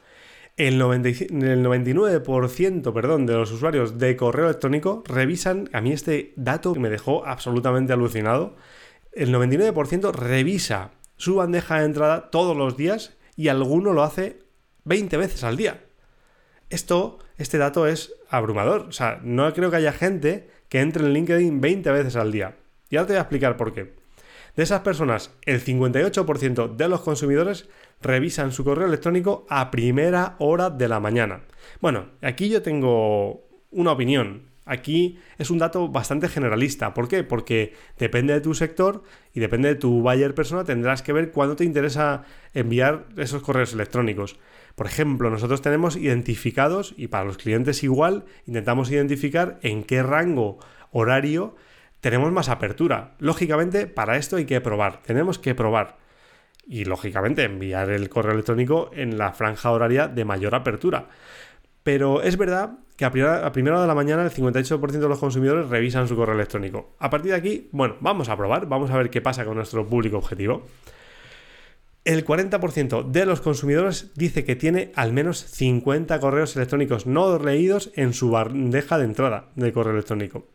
El, 0.56 0.80
99% 0.80 2.92
perdón, 2.92 3.26
de 3.26 3.34
los 3.34 3.50
usuarios 3.50 3.98
de 3.98 4.16
correo 4.16 4.46
electrónico 4.46 5.02
revisan, 5.06 5.68
a 5.72 5.80
mí 5.80 5.92
este 5.92 6.32
dato 6.36 6.74
me 6.74 6.90
dejó 6.90 7.24
absolutamente 7.24 7.92
alucinado, 7.92 8.56
el 9.12 9.34
99% 9.34 10.12
revisa 10.12 10.92
su 11.16 11.36
bandeja 11.36 11.78
de 11.78 11.86
entrada 11.86 12.30
todos 12.30 12.56
los 12.56 12.76
días 12.76 13.16
y 13.36 13.48
alguno 13.48 13.92
lo 13.92 14.02
hace 14.02 14.40
20 14.84 15.16
veces 15.16 15.44
al 15.44 15.56
día. 15.56 15.84
Esto, 16.68 17.18
este 17.36 17.58
dato 17.58 17.86
es 17.86 18.14
abrumador. 18.28 18.82
O 18.82 18.92
sea, 18.92 19.20
no 19.22 19.52
creo 19.52 19.70
que 19.70 19.76
haya 19.76 19.92
gente 19.92 20.48
que 20.68 20.80
entre 20.80 21.04
en 21.04 21.12
LinkedIn 21.12 21.60
20 21.60 21.90
veces 21.90 22.16
al 22.16 22.32
día. 22.32 22.56
Y 22.88 22.96
ahora 22.96 23.08
te 23.08 23.12
voy 23.14 23.18
a 23.18 23.22
explicar 23.22 23.56
por 23.56 23.72
qué. 23.72 23.99
De 24.56 24.62
esas 24.62 24.80
personas, 24.80 25.32
el 25.42 25.64
58% 25.64 26.76
de 26.76 26.88
los 26.88 27.00
consumidores 27.02 27.68
revisan 28.00 28.52
su 28.52 28.64
correo 28.64 28.88
electrónico 28.88 29.46
a 29.48 29.70
primera 29.70 30.36
hora 30.38 30.70
de 30.70 30.88
la 30.88 31.00
mañana. 31.00 31.42
Bueno, 31.80 32.06
aquí 32.22 32.48
yo 32.48 32.62
tengo 32.62 33.46
una 33.70 33.92
opinión. 33.92 34.50
Aquí 34.66 35.18
es 35.38 35.50
un 35.50 35.58
dato 35.58 35.88
bastante 35.88 36.28
generalista. 36.28 36.94
¿Por 36.94 37.08
qué? 37.08 37.24
Porque 37.24 37.74
depende 37.98 38.34
de 38.34 38.40
tu 38.40 38.54
sector 38.54 39.02
y 39.34 39.40
depende 39.40 39.68
de 39.68 39.74
tu 39.74 40.00
buyer 40.00 40.34
persona, 40.34 40.64
tendrás 40.64 41.02
que 41.02 41.12
ver 41.12 41.32
cuándo 41.32 41.56
te 41.56 41.64
interesa 41.64 42.24
enviar 42.54 43.06
esos 43.16 43.42
correos 43.42 43.72
electrónicos. 43.72 44.38
Por 44.76 44.86
ejemplo, 44.86 45.28
nosotros 45.30 45.62
tenemos 45.62 45.96
identificados, 45.96 46.94
y 46.96 47.08
para 47.08 47.24
los 47.24 47.36
clientes 47.36 47.82
igual, 47.82 48.24
intentamos 48.46 48.90
identificar 48.90 49.58
en 49.62 49.82
qué 49.82 50.02
rango 50.02 50.58
horario 50.92 51.56
tenemos 52.00 52.32
más 52.32 52.48
apertura. 52.48 53.12
Lógicamente, 53.18 53.86
para 53.86 54.16
esto 54.16 54.36
hay 54.36 54.46
que 54.46 54.60
probar, 54.60 55.02
tenemos 55.02 55.38
que 55.38 55.54
probar. 55.54 55.98
Y 56.66 56.84
lógicamente 56.84 57.44
enviar 57.44 57.90
el 57.90 58.08
correo 58.08 58.32
electrónico 58.32 58.90
en 58.94 59.18
la 59.18 59.32
franja 59.32 59.70
horaria 59.70 60.08
de 60.08 60.24
mayor 60.24 60.54
apertura. 60.54 61.08
Pero 61.82 62.22
es 62.22 62.36
verdad 62.36 62.78
que 62.96 63.04
a 63.06 63.10
primera, 63.10 63.50
hora 63.50 63.80
de 63.80 63.86
la 63.86 63.94
mañana 63.94 64.22
el 64.22 64.30
58% 64.30 64.90
de 64.90 65.08
los 65.08 65.18
consumidores 65.18 65.68
revisan 65.68 66.06
su 66.06 66.16
correo 66.16 66.34
electrónico. 66.34 66.94
A 66.98 67.08
partir 67.08 67.30
de 67.30 67.38
aquí, 67.38 67.68
bueno, 67.72 67.96
vamos 68.00 68.28
a 68.28 68.36
probar, 68.36 68.66
vamos 68.66 68.90
a 68.90 68.96
ver 68.98 69.08
qué 69.08 69.22
pasa 69.22 69.44
con 69.44 69.56
nuestro 69.56 69.86
público 69.86 70.18
objetivo. 70.18 70.66
El 72.04 72.24
40% 72.24 73.10
de 73.10 73.26
los 73.26 73.40
consumidores 73.40 74.12
dice 74.14 74.44
que 74.44 74.56
tiene 74.56 74.92
al 74.96 75.12
menos 75.12 75.38
50 75.38 76.20
correos 76.20 76.56
electrónicos 76.56 77.06
no 77.06 77.38
leídos 77.38 77.90
en 77.94 78.12
su 78.12 78.30
bandeja 78.30 78.98
de 78.98 79.04
entrada 79.04 79.48
de 79.54 79.72
correo 79.72 79.94
electrónico. 79.94 80.46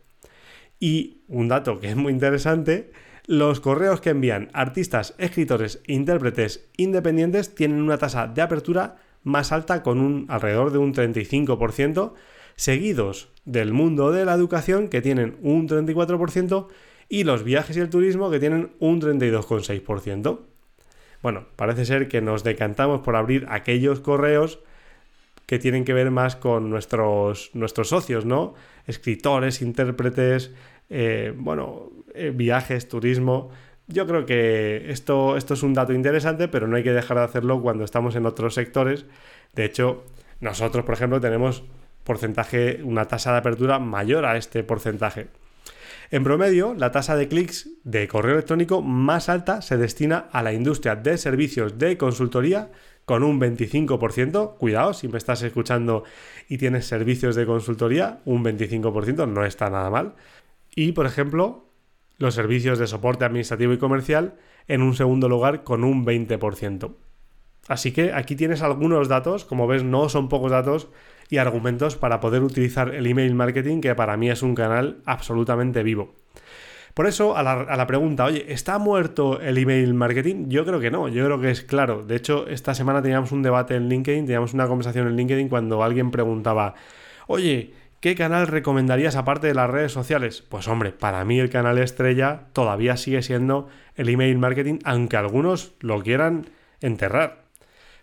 Y 0.78 1.22
un 1.28 1.48
dato 1.48 1.80
que 1.80 1.90
es 1.90 1.96
muy 1.96 2.12
interesante, 2.12 2.90
los 3.26 3.60
correos 3.60 4.00
que 4.00 4.10
envían 4.10 4.50
artistas, 4.52 5.14
escritores 5.18 5.82
e 5.86 5.94
intérpretes 5.94 6.68
independientes 6.76 7.54
tienen 7.54 7.82
una 7.82 7.98
tasa 7.98 8.26
de 8.28 8.42
apertura 8.42 8.96
más 9.24 9.50
alta 9.50 9.82
con 9.82 9.98
un 9.98 10.26
alrededor 10.28 10.70
de 10.70 10.78
un 10.78 10.94
35%, 10.94 12.12
seguidos 12.54 13.28
del 13.44 13.72
mundo 13.72 14.12
de 14.12 14.24
la 14.24 14.34
educación 14.34 14.88
que 14.88 15.02
tienen 15.02 15.36
un 15.42 15.68
34% 15.68 16.68
y 17.08 17.24
los 17.24 17.42
viajes 17.42 17.76
y 17.76 17.80
el 17.80 17.90
turismo 17.90 18.30
que 18.30 18.40
tienen 18.40 18.72
un 18.78 19.00
32,6%. 19.00 20.40
Bueno, 21.22 21.46
parece 21.56 21.84
ser 21.84 22.08
que 22.08 22.20
nos 22.20 22.44
decantamos 22.44 23.00
por 23.00 23.16
abrir 23.16 23.46
aquellos 23.48 24.00
correos 24.00 24.60
que 25.46 25.58
tienen 25.58 25.84
que 25.84 25.94
ver 25.94 26.10
más 26.10 26.36
con 26.36 26.68
nuestros, 26.68 27.50
nuestros 27.54 27.88
socios, 27.88 28.24
¿no? 28.24 28.54
Escritores, 28.86 29.62
intérpretes, 29.62 30.52
eh, 30.90 31.32
bueno, 31.36 31.90
eh, 32.14 32.32
viajes, 32.34 32.88
turismo. 32.88 33.50
Yo 33.86 34.06
creo 34.06 34.26
que 34.26 34.90
esto, 34.90 35.36
esto 35.36 35.54
es 35.54 35.62
un 35.62 35.72
dato 35.72 35.92
interesante, 35.92 36.48
pero 36.48 36.66
no 36.66 36.76
hay 36.76 36.82
que 36.82 36.92
dejar 36.92 37.18
de 37.18 37.24
hacerlo 37.24 37.62
cuando 37.62 37.84
estamos 37.84 38.16
en 38.16 38.26
otros 38.26 38.54
sectores. 38.54 39.06
De 39.54 39.64
hecho, 39.64 40.04
nosotros, 40.40 40.84
por 40.84 40.94
ejemplo, 40.94 41.20
tenemos 41.20 41.62
porcentaje, 42.02 42.80
una 42.82 43.06
tasa 43.06 43.32
de 43.32 43.38
apertura 43.38 43.78
mayor 43.78 44.24
a 44.24 44.36
este 44.36 44.64
porcentaje. 44.64 45.28
En 46.10 46.22
promedio, 46.22 46.74
la 46.74 46.92
tasa 46.92 47.16
de 47.16 47.26
clics 47.26 47.68
de 47.82 48.06
correo 48.06 48.34
electrónico 48.34 48.80
más 48.80 49.28
alta 49.28 49.60
se 49.60 49.76
destina 49.76 50.28
a 50.30 50.42
la 50.42 50.52
industria 50.52 50.94
de 50.94 51.18
servicios 51.18 51.78
de 51.78 51.96
consultoría 51.96 52.70
con 53.06 53.22
un 53.22 53.40
25%. 53.40 54.56
Cuidado, 54.58 54.92
si 54.92 55.08
me 55.08 55.16
estás 55.16 55.40
escuchando 55.42 56.04
y 56.48 56.58
tienes 56.58 56.86
servicios 56.86 57.34
de 57.34 57.46
consultoría, 57.46 58.20
un 58.26 58.44
25% 58.44 59.26
no 59.26 59.46
está 59.46 59.70
nada 59.70 59.88
mal. 59.88 60.14
Y, 60.74 60.92
por 60.92 61.06
ejemplo, 61.06 61.70
los 62.18 62.34
servicios 62.34 62.78
de 62.78 62.86
soporte 62.86 63.24
administrativo 63.24 63.72
y 63.72 63.78
comercial 63.78 64.34
en 64.68 64.82
un 64.82 64.94
segundo 64.94 65.28
lugar 65.28 65.64
con 65.64 65.84
un 65.84 66.04
20%. 66.04 66.96
Así 67.68 67.92
que 67.92 68.12
aquí 68.12 68.36
tienes 68.36 68.62
algunos 68.62 69.08
datos, 69.08 69.44
como 69.44 69.66
ves 69.66 69.82
no 69.82 70.08
son 70.08 70.28
pocos 70.28 70.50
datos 70.50 70.88
y 71.30 71.38
argumentos 71.38 71.96
para 71.96 72.20
poder 72.20 72.42
utilizar 72.42 72.94
el 72.94 73.06
email 73.06 73.34
marketing 73.34 73.80
que 73.80 73.94
para 73.94 74.16
mí 74.16 74.30
es 74.30 74.42
un 74.42 74.54
canal 74.54 74.98
absolutamente 75.04 75.82
vivo. 75.82 76.14
Por 76.96 77.06
eso, 77.06 77.36
a 77.36 77.42
la, 77.42 77.86
pregunta, 77.86 78.24
oye, 78.24 78.46
¿está 78.48 78.78
muerto 78.78 79.38
el 79.42 79.58
email 79.58 79.92
marketing? 79.92 80.46
Yo 80.48 80.64
creo 80.64 80.80
que 80.80 80.90
no, 80.90 81.08
yo 81.08 81.26
creo 81.26 81.38
que 81.38 81.50
es 81.50 81.60
claro. 81.60 82.02
De 82.02 82.16
hecho, 82.16 82.48
esta 82.48 82.74
semana 82.74 83.02
teníamos 83.02 83.32
un 83.32 83.42
debate 83.42 83.74
en 83.74 83.90
LinkedIn, 83.90 84.24
teníamos 84.24 84.54
una 84.54 84.66
conversación 84.66 85.06
en 85.06 85.14
LinkedIn 85.14 85.50
cuando 85.50 85.82
alguien 85.84 86.10
preguntaba, 86.10 86.74
oye, 87.26 87.74
¿qué 88.00 88.14
canal 88.14 88.46
recomendarías 88.46 89.14
aparte 89.16 89.46
de 89.46 89.52
las 89.52 89.68
redes 89.68 89.92
sociales? 89.92 90.42
Pues 90.48 90.68
hombre, 90.68 90.90
para 90.90 91.22
mí 91.26 91.38
el 91.38 91.50
canal 91.50 91.76
estrella 91.76 92.44
todavía 92.54 92.96
sigue 92.96 93.20
siendo 93.20 93.68
el 93.94 94.08
email 94.08 94.38
marketing, 94.38 94.78
aunque 94.84 95.18
algunos 95.18 95.74
lo 95.80 96.02
quieran 96.02 96.46
enterrar. 96.80 97.42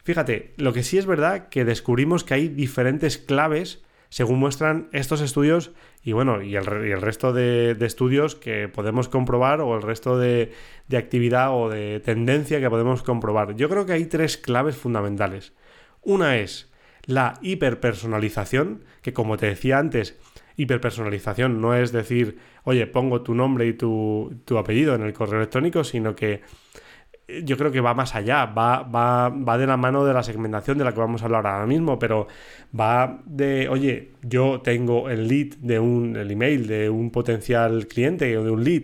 Fíjate, 0.03 0.53
lo 0.57 0.71
que 0.71 0.83
sí 0.83 0.99
es 0.99 1.07
verdad 1.07 1.49
que 1.49 1.65
descubrimos 1.65 2.23
que 2.23 2.35
hay 2.35 2.47
diferentes 2.47 3.17
claves 3.17 3.81
según 4.13 4.37
muestran 4.37 4.89
estos 4.91 5.21
estudios 5.21 5.71
y 6.03 6.11
bueno, 6.11 6.43
y 6.43 6.55
el, 6.55 6.65
resto 7.01 7.33
de, 7.33 7.75
estudios 7.81 8.35
que 8.35 8.67
podemos 8.67 9.09
comprobar 9.09 9.59
o 9.59 9.75
el 9.75 9.81
resto 9.81 10.19
de, 10.19 10.51
actividad 10.95 11.51
o 11.51 11.67
de 11.67 11.99
tendencia 11.99 12.59
que 12.59 12.69
podemos 12.69 13.01
comprobar. 13.01 13.55
Yo 13.55 13.69
creo 13.69 13.87
que 13.87 13.93
hay 13.93 14.05
tres 14.05 14.37
claves 14.37 14.77
fundamentales. 14.77 15.53
Una 16.03 16.37
es 16.37 16.71
la 17.07 17.39
hiperpersonalización, 17.41 18.83
que 19.01 19.13
como 19.13 19.35
te 19.37 19.47
decía 19.47 19.79
antes, 19.79 20.15
hiperpersonalización 20.57 21.59
no 21.59 21.73
es 21.73 21.91
decir, 21.91 22.37
oye, 22.65 22.85
pongo 22.85 23.23
tu 23.23 23.33
nombre 23.33 23.65
y 23.65 23.73
tu, 23.73 24.31
tu 24.45 24.59
apellido 24.59 24.93
en 24.93 25.01
el 25.01 25.13
correo 25.13 25.39
electrónico, 25.39 25.83
sino 25.83 26.15
que 26.15 26.41
yo 27.43 27.57
creo 27.57 27.71
que 27.71 27.81
va 27.81 27.93
más 27.93 28.15
allá, 28.15 28.45
va, 28.45 28.83
va, 28.83 29.29
va, 29.29 29.57
de 29.57 29.67
la 29.67 29.77
mano 29.77 30.05
de 30.05 30.13
la 30.13 30.23
segmentación 30.23 30.77
de 30.77 30.83
la 30.83 30.93
que 30.93 30.99
vamos 30.99 31.21
a 31.21 31.25
hablar 31.25 31.47
ahora 31.47 31.65
mismo, 31.65 31.99
pero 31.99 32.27
va 32.77 33.21
de, 33.25 33.67
oye, 33.69 34.11
yo 34.21 34.61
tengo 34.61 35.09
el 35.09 35.27
lead 35.27 35.55
de 35.59 35.79
un, 35.79 36.15
el 36.15 36.31
email 36.31 36.67
de 36.67 36.89
un 36.89 37.11
potencial 37.11 37.87
cliente 37.87 38.37
o 38.37 38.43
de 38.43 38.51
un 38.51 38.63
lead 38.63 38.83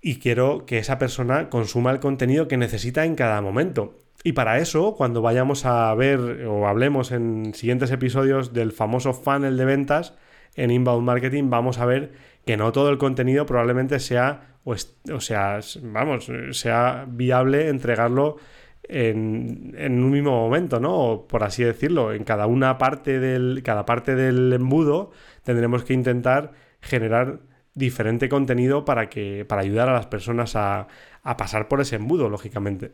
y 0.00 0.16
quiero 0.18 0.64
que 0.66 0.78
esa 0.78 0.98
persona 0.98 1.50
consuma 1.50 1.90
el 1.90 2.00
contenido 2.00 2.48
que 2.48 2.56
necesita 2.56 3.04
en 3.04 3.14
cada 3.14 3.40
momento. 3.40 4.02
Y 4.24 4.32
para 4.32 4.58
eso, 4.58 4.94
cuando 4.96 5.22
vayamos 5.22 5.64
a 5.64 5.94
ver 5.94 6.46
o 6.46 6.66
hablemos 6.66 7.12
en 7.12 7.54
siguientes 7.54 7.90
episodios 7.90 8.52
del 8.52 8.72
famoso 8.72 9.12
funnel 9.12 9.56
de 9.56 9.64
ventas 9.64 10.14
en 10.54 10.70
inbound 10.70 11.06
marketing, 11.06 11.50
vamos 11.50 11.78
a 11.78 11.86
ver 11.86 12.12
que 12.44 12.56
no 12.56 12.72
todo 12.72 12.90
el 12.90 12.98
contenido 12.98 13.46
probablemente 13.46 14.00
sea 14.00 14.47
o, 14.68 15.20
sea, 15.20 15.60
vamos, 15.82 16.30
sea 16.52 17.06
viable 17.08 17.68
entregarlo 17.68 18.36
en, 18.82 19.74
un 19.76 20.10
mismo 20.10 20.30
momento, 20.30 20.80
¿no? 20.80 21.26
por 21.28 21.44
así 21.44 21.64
decirlo, 21.64 22.12
en 22.12 22.24
cada 22.24 22.46
una 22.46 22.78
parte 22.78 23.18
del, 23.18 23.62
cada 23.62 23.84
parte 23.84 24.14
del 24.14 24.52
embudo 24.52 25.10
tendremos 25.42 25.84
que 25.84 25.94
intentar 25.94 26.52
generar 26.80 27.40
diferente 27.74 28.28
contenido 28.28 28.84
para, 28.84 29.08
que, 29.08 29.44
para 29.44 29.62
ayudar 29.62 29.88
a 29.88 29.92
las 29.92 30.06
personas 30.06 30.56
a, 30.56 30.88
a 31.22 31.36
pasar 31.36 31.68
por 31.68 31.80
ese 31.80 31.96
embudo, 31.96 32.28
lógicamente. 32.28 32.92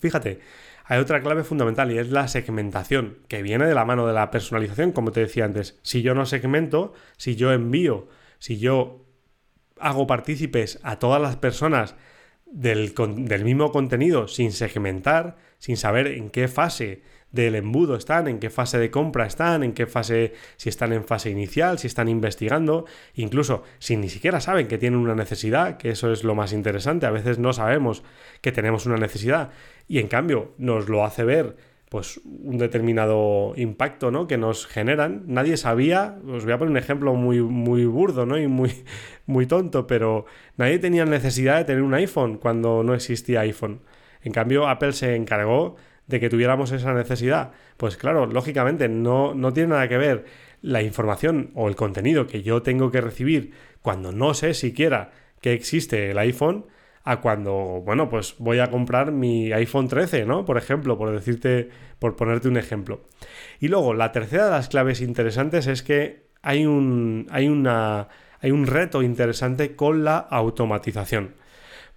Fíjate, 0.00 0.40
hay 0.84 1.00
otra 1.00 1.20
clave 1.20 1.44
fundamental 1.44 1.90
y 1.92 1.98
es 1.98 2.10
la 2.10 2.28
segmentación, 2.28 3.18
que 3.28 3.42
viene 3.42 3.66
de 3.66 3.74
la 3.74 3.84
mano 3.84 4.06
de 4.06 4.14
la 4.14 4.30
personalización, 4.30 4.92
como 4.92 5.12
te 5.12 5.20
decía 5.20 5.44
antes. 5.44 5.78
Si 5.82 6.02
yo 6.02 6.14
no 6.14 6.26
segmento, 6.26 6.92
si 7.16 7.36
yo 7.36 7.52
envío, 7.52 8.08
si 8.38 8.58
yo 8.58 9.07
hago 9.80 10.06
partícipes 10.06 10.78
a 10.82 10.98
todas 10.98 11.20
las 11.20 11.36
personas 11.36 11.94
del, 12.50 12.94
mismo 13.44 13.70
contenido 13.70 14.28
sin 14.28 14.52
segmentar, 14.52 15.36
sin 15.58 15.76
saber 15.76 16.06
en 16.06 16.30
qué 16.30 16.48
fase 16.48 17.02
del 17.30 17.56
embudo 17.56 17.96
están, 17.96 18.26
en 18.26 18.38
qué 18.38 18.48
fase 18.48 18.78
de 18.78 18.90
compra 18.90 19.26
están, 19.26 19.62
en 19.62 19.74
qué 19.74 19.86
fase, 19.86 20.32
si 20.56 20.70
están 20.70 20.94
en 20.94 21.04
fase 21.04 21.28
inicial, 21.28 21.78
si 21.78 21.86
están 21.86 22.08
investigando, 22.08 22.86
incluso 23.14 23.64
si 23.78 23.96
ni 23.98 24.08
siquiera 24.08 24.40
saben 24.40 24.66
que 24.66 24.78
tienen 24.78 24.98
una 24.98 25.14
necesidad, 25.14 25.76
que 25.76 25.90
eso 25.90 26.10
es 26.10 26.24
lo 26.24 26.34
más 26.34 26.54
interesante, 26.54 27.04
a 27.04 27.10
veces 27.10 27.38
no 27.38 27.52
sabemos 27.52 28.02
que 28.40 28.52
tenemos 28.52 28.86
una 28.86 28.96
necesidad 28.96 29.50
y 29.86 29.98
en 29.98 30.08
cambio 30.08 30.54
nos 30.56 30.88
lo 30.88 31.04
hace 31.04 31.24
ver 31.24 31.56
pues 31.88 32.20
un 32.24 32.58
determinado 32.58 33.54
impacto 33.56 34.10
¿no? 34.10 34.26
que 34.26 34.36
nos 34.36 34.66
generan. 34.66 35.22
Nadie 35.26 35.56
sabía, 35.56 36.18
os 36.28 36.44
voy 36.44 36.52
a 36.52 36.58
poner 36.58 36.70
un 36.70 36.76
ejemplo 36.76 37.14
muy, 37.14 37.40
muy 37.40 37.86
burdo 37.86 38.26
¿no? 38.26 38.38
y 38.38 38.46
muy, 38.46 38.72
muy 39.26 39.46
tonto, 39.46 39.86
pero 39.86 40.26
nadie 40.56 40.78
tenía 40.78 41.04
necesidad 41.04 41.58
de 41.58 41.64
tener 41.64 41.82
un 41.82 41.94
iPhone 41.94 42.38
cuando 42.38 42.82
no 42.82 42.94
existía 42.94 43.40
iPhone. 43.40 43.80
En 44.22 44.32
cambio, 44.32 44.68
Apple 44.68 44.92
se 44.92 45.14
encargó 45.14 45.76
de 46.06 46.20
que 46.20 46.28
tuviéramos 46.28 46.72
esa 46.72 46.92
necesidad. 46.92 47.52
Pues 47.76 47.96
claro, 47.96 48.26
lógicamente 48.26 48.88
no, 48.88 49.34
no 49.34 49.52
tiene 49.52 49.70
nada 49.70 49.88
que 49.88 49.98
ver 49.98 50.24
la 50.60 50.82
información 50.82 51.50
o 51.54 51.68
el 51.68 51.76
contenido 51.76 52.26
que 52.26 52.42
yo 52.42 52.62
tengo 52.62 52.90
que 52.90 53.00
recibir 53.00 53.52
cuando 53.80 54.12
no 54.12 54.34
sé 54.34 54.54
siquiera 54.54 55.12
que 55.40 55.52
existe 55.52 56.10
el 56.10 56.18
iPhone 56.18 56.66
a 57.08 57.22
cuando, 57.22 57.82
bueno, 57.86 58.10
pues 58.10 58.34
voy 58.38 58.58
a 58.58 58.70
comprar 58.70 59.12
mi 59.12 59.50
iPhone 59.50 59.88
13, 59.88 60.26
¿no? 60.26 60.44
Por 60.44 60.58
ejemplo, 60.58 60.98
por 60.98 61.10
decirte, 61.10 61.70
por 61.98 62.16
ponerte 62.16 62.48
un 62.48 62.58
ejemplo. 62.58 63.00
Y 63.60 63.68
luego, 63.68 63.94
la 63.94 64.12
tercera 64.12 64.44
de 64.44 64.50
las 64.50 64.68
claves 64.68 65.00
interesantes 65.00 65.68
es 65.68 65.82
que 65.82 66.28
hay 66.42 66.66
un, 66.66 67.26
hay 67.30 67.48
una, 67.48 68.08
hay 68.42 68.50
un 68.50 68.66
reto 68.66 69.02
interesante 69.02 69.74
con 69.74 70.04
la 70.04 70.18
automatización. 70.18 71.34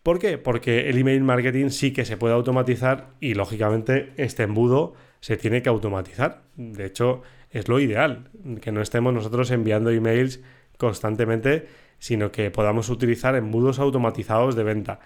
¿Por 0.02 0.18
qué? 0.18 0.38
Porque 0.38 0.90
el 0.90 0.98
email 0.98 1.24
marketing 1.24 1.72
sí 1.72 1.92
que 1.92 2.06
se 2.06 2.16
puede 2.16 2.34
automatizar 2.34 3.10
y 3.20 3.34
lógicamente 3.34 4.14
este 4.16 4.44
embudo 4.44 4.94
se 5.20 5.36
tiene 5.36 5.62
que 5.62 5.68
automatizar. 5.68 6.44
De 6.56 6.86
hecho, 6.86 7.22
es 7.50 7.68
lo 7.68 7.82
ideal, 7.82 8.30
que 8.62 8.72
no 8.72 8.82
estemos 8.82 9.14
nosotros 9.14 9.52
enviando 9.52 9.90
emails 9.90 10.40
constantemente 10.78 11.68
sino 12.02 12.32
que 12.32 12.50
podamos 12.50 12.90
utilizar 12.90 13.36
embudos 13.36 13.80
automatizados 13.80 14.56
de 14.56 14.64
venta. 14.64 15.00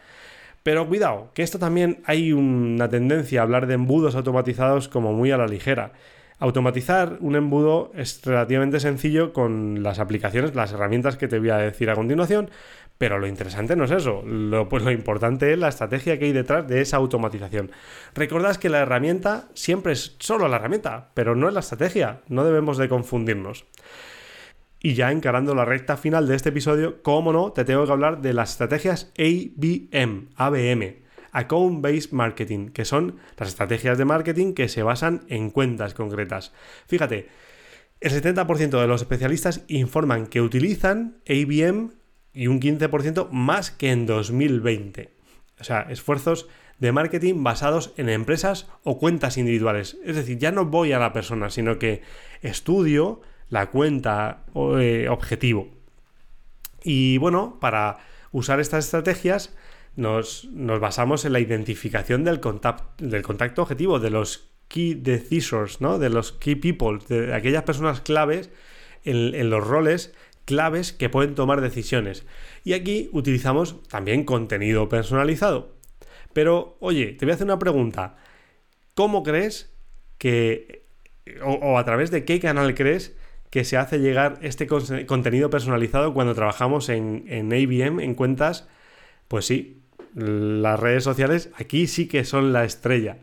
Pero 0.63 0.87
cuidado, 0.87 1.29
que 1.35 1.43
esto 1.43 1.59
también 1.59 2.01
hay 2.05 2.33
una 2.33 2.89
tendencia 2.89 3.41
a 3.41 3.43
hablar 3.43 3.67
de 3.67 3.75
embudos 3.75 4.15
automatizados 4.15 4.87
como 4.87 5.13
muy 5.13 5.29
a 5.29 5.37
la 5.37 5.45
ligera. 5.45 5.91
Automatizar 6.39 7.17
un 7.19 7.35
embudo 7.35 7.91
es 7.95 8.21
relativamente 8.25 8.79
sencillo 8.79 9.33
con 9.33 9.83
las 9.83 9.99
aplicaciones, 9.99 10.55
las 10.55 10.71
herramientas 10.71 11.17
que 11.17 11.27
te 11.27 11.37
voy 11.37 11.49
a 11.49 11.57
decir 11.57 11.89
a 11.89 11.95
continuación, 11.95 12.49
pero 12.97 13.19
lo 13.19 13.27
interesante 13.27 13.75
no 13.75 13.83
es 13.83 13.91
eso, 13.91 14.21
lo, 14.25 14.69
pues 14.69 14.83
importante 14.85 15.51
es 15.51 15.59
la 15.59 15.67
estrategia 15.67 16.17
que 16.17 16.25
hay 16.25 16.31
detrás 16.31 16.65
de 16.65 16.81
esa 16.81 16.97
automatización. 16.97 17.71
Recordad 18.13 18.55
que 18.55 18.69
la 18.69 18.79
herramienta 18.79 19.49
siempre 19.53 19.93
es 19.93 20.15
solo 20.19 20.47
la 20.47 20.55
herramienta, 20.55 21.09
pero 21.13 21.35
no 21.35 21.49
es 21.49 21.53
la 21.53 21.59
estrategia, 21.59 22.21
no 22.29 22.45
debemos 22.45 22.77
de 22.77 22.87
confundirnos. 22.87 23.65
Y 24.85 24.93
ya 24.93 25.11
encarando 25.11 25.55
la 25.55 25.65
recta 25.65 25.97
final 25.97 26.27
de 26.27 26.35
este 26.35 26.49
episodio, 26.49 27.01
como 27.01 27.33
no, 27.33 27.51
te 27.53 27.65
tengo 27.65 27.87
que 27.87 27.91
hablar 27.91 28.21
de 28.21 28.33
las 28.33 28.51
estrategias 28.51 29.11
ABM, 29.17 30.27
ABM, 30.35 30.97
Account 31.31 31.81
Based 31.81 32.11
Marketing, 32.11 32.69
que 32.69 32.85
son 32.85 33.15
las 33.35 33.49
estrategias 33.49 33.97
de 33.97 34.05
marketing 34.05 34.53
que 34.53 34.69
se 34.69 34.83
basan 34.83 35.25
en 35.27 35.49
cuentas 35.49 35.95
concretas. 35.95 36.53
Fíjate, 36.85 37.29
el 37.99 38.11
70% 38.11 38.79
de 38.79 38.85
los 38.85 39.01
especialistas 39.01 39.63
informan 39.69 40.27
que 40.27 40.41
utilizan 40.41 41.17
ABM 41.27 41.89
y 42.31 42.45
un 42.45 42.61
15% 42.61 43.29
más 43.31 43.71
que 43.71 43.89
en 43.89 44.05
2020. 44.05 45.09
O 45.59 45.63
sea, 45.63 45.87
esfuerzos 45.89 46.47
de 46.77 46.91
marketing 46.91 47.41
basados 47.41 47.91
en 47.97 48.07
empresas 48.07 48.67
o 48.83 48.99
cuentas 48.99 49.39
individuales. 49.39 49.97
Es 50.05 50.15
decir, 50.15 50.37
ya 50.37 50.51
no 50.51 50.67
voy 50.67 50.91
a 50.91 50.99
la 50.99 51.11
persona, 51.11 51.49
sino 51.49 51.79
que 51.79 52.03
estudio 52.43 53.23
la 53.55 53.71
cuenta 53.71 54.43
eh, 54.53 55.07
objetivo. 55.09 55.69
Y 56.83 57.17
bueno, 57.19 57.57
para 57.61 57.99
usar 58.33 58.59
estas 58.59 58.83
estrategias 58.83 59.55
nos, 59.95 60.49
basamos 60.53 61.23
en 61.23 61.31
la 61.31 61.39
identificación 61.39 62.25
del, 62.25 62.41
del 62.97 63.21
contacto 63.21 63.61
objetivo, 63.61 63.99
de 63.99 64.09
los 64.09 64.51
key 64.67 64.93
decisors, 64.95 65.79
¿no? 65.79 65.99
de 65.99 66.09
los 66.09 66.33
key 66.33 66.55
people, 66.55 66.99
de 67.07 67.33
aquellas 67.33 67.63
personas 67.63 68.01
claves 68.01 68.49
en, 69.05 69.33
en 69.33 69.49
los 69.49 69.65
roles 69.65 70.13
claves 70.43 70.91
que 70.91 71.07
pueden 71.07 71.33
tomar 71.33 71.61
decisiones. 71.61 72.25
Y 72.65 72.73
aquí 72.73 73.09
utilizamos 73.13 73.81
también 73.87 74.25
contenido 74.25 74.89
personalizado. 74.89 75.77
Pero, 76.33 76.75
oye, 76.81 77.13
te 77.13 77.25
voy 77.25 77.31
a 77.31 77.35
hacer 77.35 77.45
una 77.45 77.57
pregunta. 77.57 78.17
¿Cómo 78.95 79.23
crees 79.23 79.73
que 80.17 80.85
o, 81.43 81.77
a 81.77 81.85
través 81.85 82.11
de 82.11 82.25
qué 82.25 82.39
canal 82.39 82.75
crees 82.75 83.15
que 83.55 83.63
se 83.63 83.77
hace 83.77 83.99
llegar 83.99 84.37
este 84.41 84.67
contenido 84.67 85.49
personalizado 85.49 86.13
cuando 86.13 86.35
trabajamos 86.35 86.89
en, 86.89 87.23
en 87.29 87.53
ABM, 87.53 88.01
en 88.01 88.13
cuentas, 88.13 88.67
pues 89.29 89.45
sí, 89.45 89.81
las 90.13 90.77
redes 90.77 91.05
sociales 91.05 91.51
aquí 91.57 91.87
sí 91.87 92.09
que 92.09 92.25
son 92.25 92.51
la 92.51 92.65
estrella. 92.65 93.19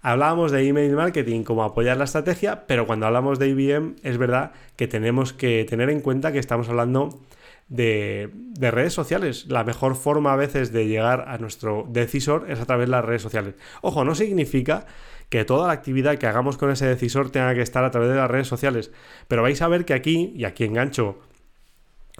Hablábamos 0.00 0.52
de 0.52 0.66
email 0.66 0.96
marketing 0.96 1.42
como 1.42 1.64
apoyar 1.64 1.98
la 1.98 2.04
estrategia, 2.04 2.66
pero 2.66 2.86
cuando 2.86 3.04
hablamos 3.04 3.38
de 3.38 3.48
IBM 3.50 3.96
es 4.02 4.16
verdad 4.16 4.52
que 4.76 4.88
tenemos 4.88 5.34
que 5.34 5.66
tener 5.68 5.90
en 5.90 6.00
cuenta 6.00 6.32
que 6.32 6.38
estamos 6.38 6.70
hablando 6.70 7.20
de, 7.68 8.30
redes 8.58 8.94
sociales. 8.94 9.48
La 9.48 9.64
mejor 9.64 9.96
forma 9.96 10.32
a 10.32 10.36
veces 10.36 10.72
de 10.72 10.86
llegar 10.86 11.26
a 11.28 11.36
nuestro 11.36 11.86
decisor 11.90 12.50
es 12.50 12.58
a 12.58 12.64
través 12.64 12.86
de 12.86 12.92
las 12.92 13.04
redes 13.04 13.20
sociales. 13.20 13.54
Ojo, 13.82 14.02
no 14.02 14.14
significa 14.14 14.86
que 15.28 15.44
toda 15.44 15.66
la 15.66 15.72
actividad 15.72 16.18
que 16.18 16.26
hagamos 16.26 16.56
con 16.58 16.70
ese 16.70 16.86
decisor 16.86 17.30
tenga 17.30 17.54
que 17.54 17.62
estar 17.62 17.84
a 17.84 17.90
través 17.90 18.10
de 18.10 18.16
las 18.16 18.30
redes 18.30 18.48
sociales, 18.48 18.92
pero 19.28 19.42
vais 19.42 19.60
a 19.62 19.68
ver 19.68 19.84
que 19.84 19.94
aquí, 19.94 20.32
y 20.36 20.44
aquí 20.44 20.64
engancho 20.64 21.18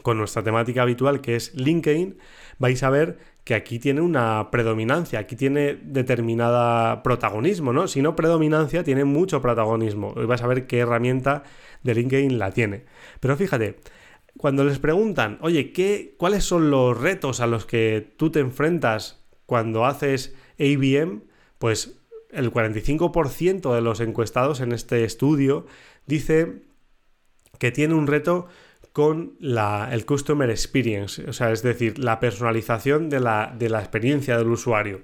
con 0.02 0.18
nuestra 0.18 0.42
temática 0.42 0.82
habitual 0.82 1.20
que 1.20 1.36
es 1.36 1.54
LinkedIn, 1.54 2.18
vais 2.58 2.82
a 2.82 2.90
ver 2.90 3.18
que 3.44 3.54
aquí 3.54 3.78
tiene 3.78 4.00
una 4.00 4.50
predominancia, 4.50 5.18
aquí 5.18 5.36
tiene 5.36 5.74
determinada 5.74 7.02
protagonismo, 7.02 7.72
¿no? 7.72 7.86
Si 7.86 8.00
no 8.00 8.16
predominancia, 8.16 8.84
tiene 8.84 9.04
mucho 9.04 9.42
protagonismo. 9.42 10.14
Hoy 10.16 10.24
vas 10.24 10.42
a 10.42 10.46
ver 10.46 10.66
qué 10.66 10.78
herramienta 10.78 11.42
de 11.82 11.94
LinkedIn 11.94 12.38
la 12.38 12.50
tiene. 12.52 12.86
Pero 13.20 13.36
fíjate, 13.36 13.76
cuando 14.38 14.64
les 14.64 14.78
preguntan, 14.78 15.38
oye, 15.42 15.72
¿qué, 15.72 16.14
¿cuáles 16.16 16.44
son 16.44 16.70
los 16.70 16.98
retos 16.98 17.40
a 17.40 17.46
los 17.46 17.66
que 17.66 18.14
tú 18.16 18.30
te 18.30 18.40
enfrentas 18.40 19.22
cuando 19.46 19.84
haces 19.84 20.34
ABM? 20.58 21.22
Pues 21.58 22.00
el 22.34 22.52
45% 22.52 23.74
de 23.74 23.80
los 23.80 24.00
encuestados 24.00 24.60
en 24.60 24.72
este 24.72 25.04
estudio 25.04 25.66
dice 26.06 26.62
que 27.58 27.70
tiene 27.70 27.94
un 27.94 28.06
reto 28.06 28.48
con 28.92 29.36
la, 29.40 29.88
el 29.92 30.06
Customer 30.06 30.48
Experience, 30.50 31.28
o 31.28 31.32
sea, 31.32 31.50
es 31.50 31.62
decir, 31.62 31.98
la 31.98 32.20
personalización 32.20 33.10
de 33.10 33.20
la, 33.20 33.54
de 33.58 33.68
la 33.68 33.80
experiencia 33.80 34.38
del 34.38 34.48
usuario. 34.48 35.00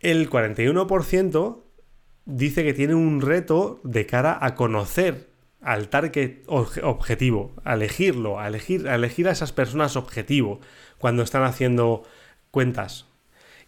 El 0.00 0.28
41% 0.28 1.62
dice 2.24 2.64
que 2.64 2.74
tiene 2.74 2.94
un 2.94 3.20
reto 3.20 3.80
de 3.84 4.06
cara 4.06 4.38
a 4.40 4.54
conocer 4.54 5.28
al 5.60 5.88
target 5.88 6.44
objetivo, 6.46 7.52
a 7.64 7.74
elegirlo, 7.74 8.38
a 8.38 8.48
elegir, 8.48 8.88
a 8.88 8.94
elegir 8.94 9.28
a 9.28 9.32
esas 9.32 9.52
personas 9.52 9.96
objetivo 9.96 10.60
cuando 10.98 11.22
están 11.22 11.42
haciendo 11.42 12.02
cuentas. 12.50 13.07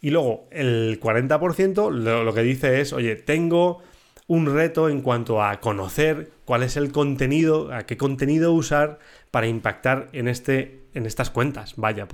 Y 0.01 0.11
luego 0.11 0.49
el 0.51 0.99
40% 1.01 1.91
lo, 1.91 2.25
lo 2.25 2.35
que 2.35 2.43
dice 2.43 2.81
es, 2.81 2.93
oye, 2.93 3.17
tengo 3.17 3.83
un 4.31 4.47
reto 4.47 4.89
en 4.89 5.01
cuanto 5.01 5.43
a 5.43 5.59
conocer 5.59 6.31
cuál 6.45 6.63
es 6.63 6.77
el 6.77 6.93
contenido, 6.93 7.75
a 7.75 7.85
qué 7.85 7.97
contenido 7.97 8.53
usar 8.53 9.01
para 9.33 9.49
impactar 9.49 10.09
en, 10.13 10.29
este, 10.29 10.85
en 10.95 11.05
estas 11.05 11.31
cuentas. 11.31 11.75
Vaya. 11.77 12.07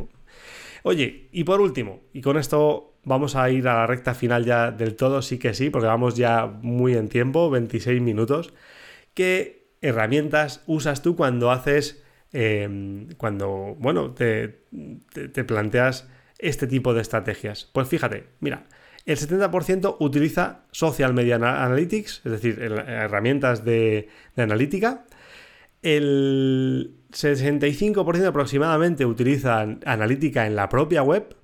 Oye, 0.82 1.28
y 1.30 1.44
por 1.44 1.60
último, 1.60 2.00
y 2.14 2.22
con 2.22 2.38
esto 2.38 2.94
vamos 3.04 3.36
a 3.36 3.50
ir 3.50 3.68
a 3.68 3.74
la 3.74 3.86
recta 3.86 4.14
final 4.14 4.46
ya 4.46 4.70
del 4.70 4.96
todo, 4.96 5.20
sí 5.20 5.38
que 5.38 5.52
sí, 5.52 5.68
porque 5.68 5.88
vamos 5.88 6.16
ya 6.16 6.46
muy 6.46 6.94
en 6.94 7.10
tiempo, 7.10 7.50
26 7.50 8.00
minutos. 8.00 8.54
¿Qué 9.12 9.68
herramientas 9.82 10.62
usas 10.66 11.02
tú 11.02 11.16
cuando 11.16 11.50
haces, 11.50 12.02
em, 12.32 13.08
cuando, 13.18 13.76
bueno, 13.78 14.12
te, 14.12 14.64
te 15.12 15.44
planteas 15.44 16.08
este 16.38 16.66
tipo 16.66 16.94
de 16.94 17.02
estrategias? 17.02 17.68
Pues 17.72 17.88
fíjate, 17.88 18.28
mira, 18.40 18.66
el 19.06 19.16
70% 19.16 19.96
utiliza 20.00 20.64
Social 20.72 21.14
Media 21.14 21.36
Analytics, 21.36 22.22
es 22.24 22.32
decir, 22.32 22.60
herramientas 22.60 23.64
de, 23.64 24.08
analítica. 24.36 25.06
El 25.80 26.96
65% 27.12 28.26
aproximadamente 28.26 29.06
utilizan 29.06 29.80
analítica 29.86 30.46
en 30.46 30.56
la 30.56 30.68
propia 30.68 31.04
web. 31.04 31.36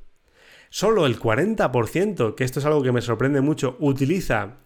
Solo 0.71 1.07
el 1.07 1.21
40%, 1.21 2.35
que 2.35 2.43
esto 2.43 2.59
es 2.59 2.67
algo 2.67 2.83
que 2.83 2.91
me 2.91 3.01
sorprende 3.01 3.41
mucho, 3.41 3.77
utiliza 3.79 4.57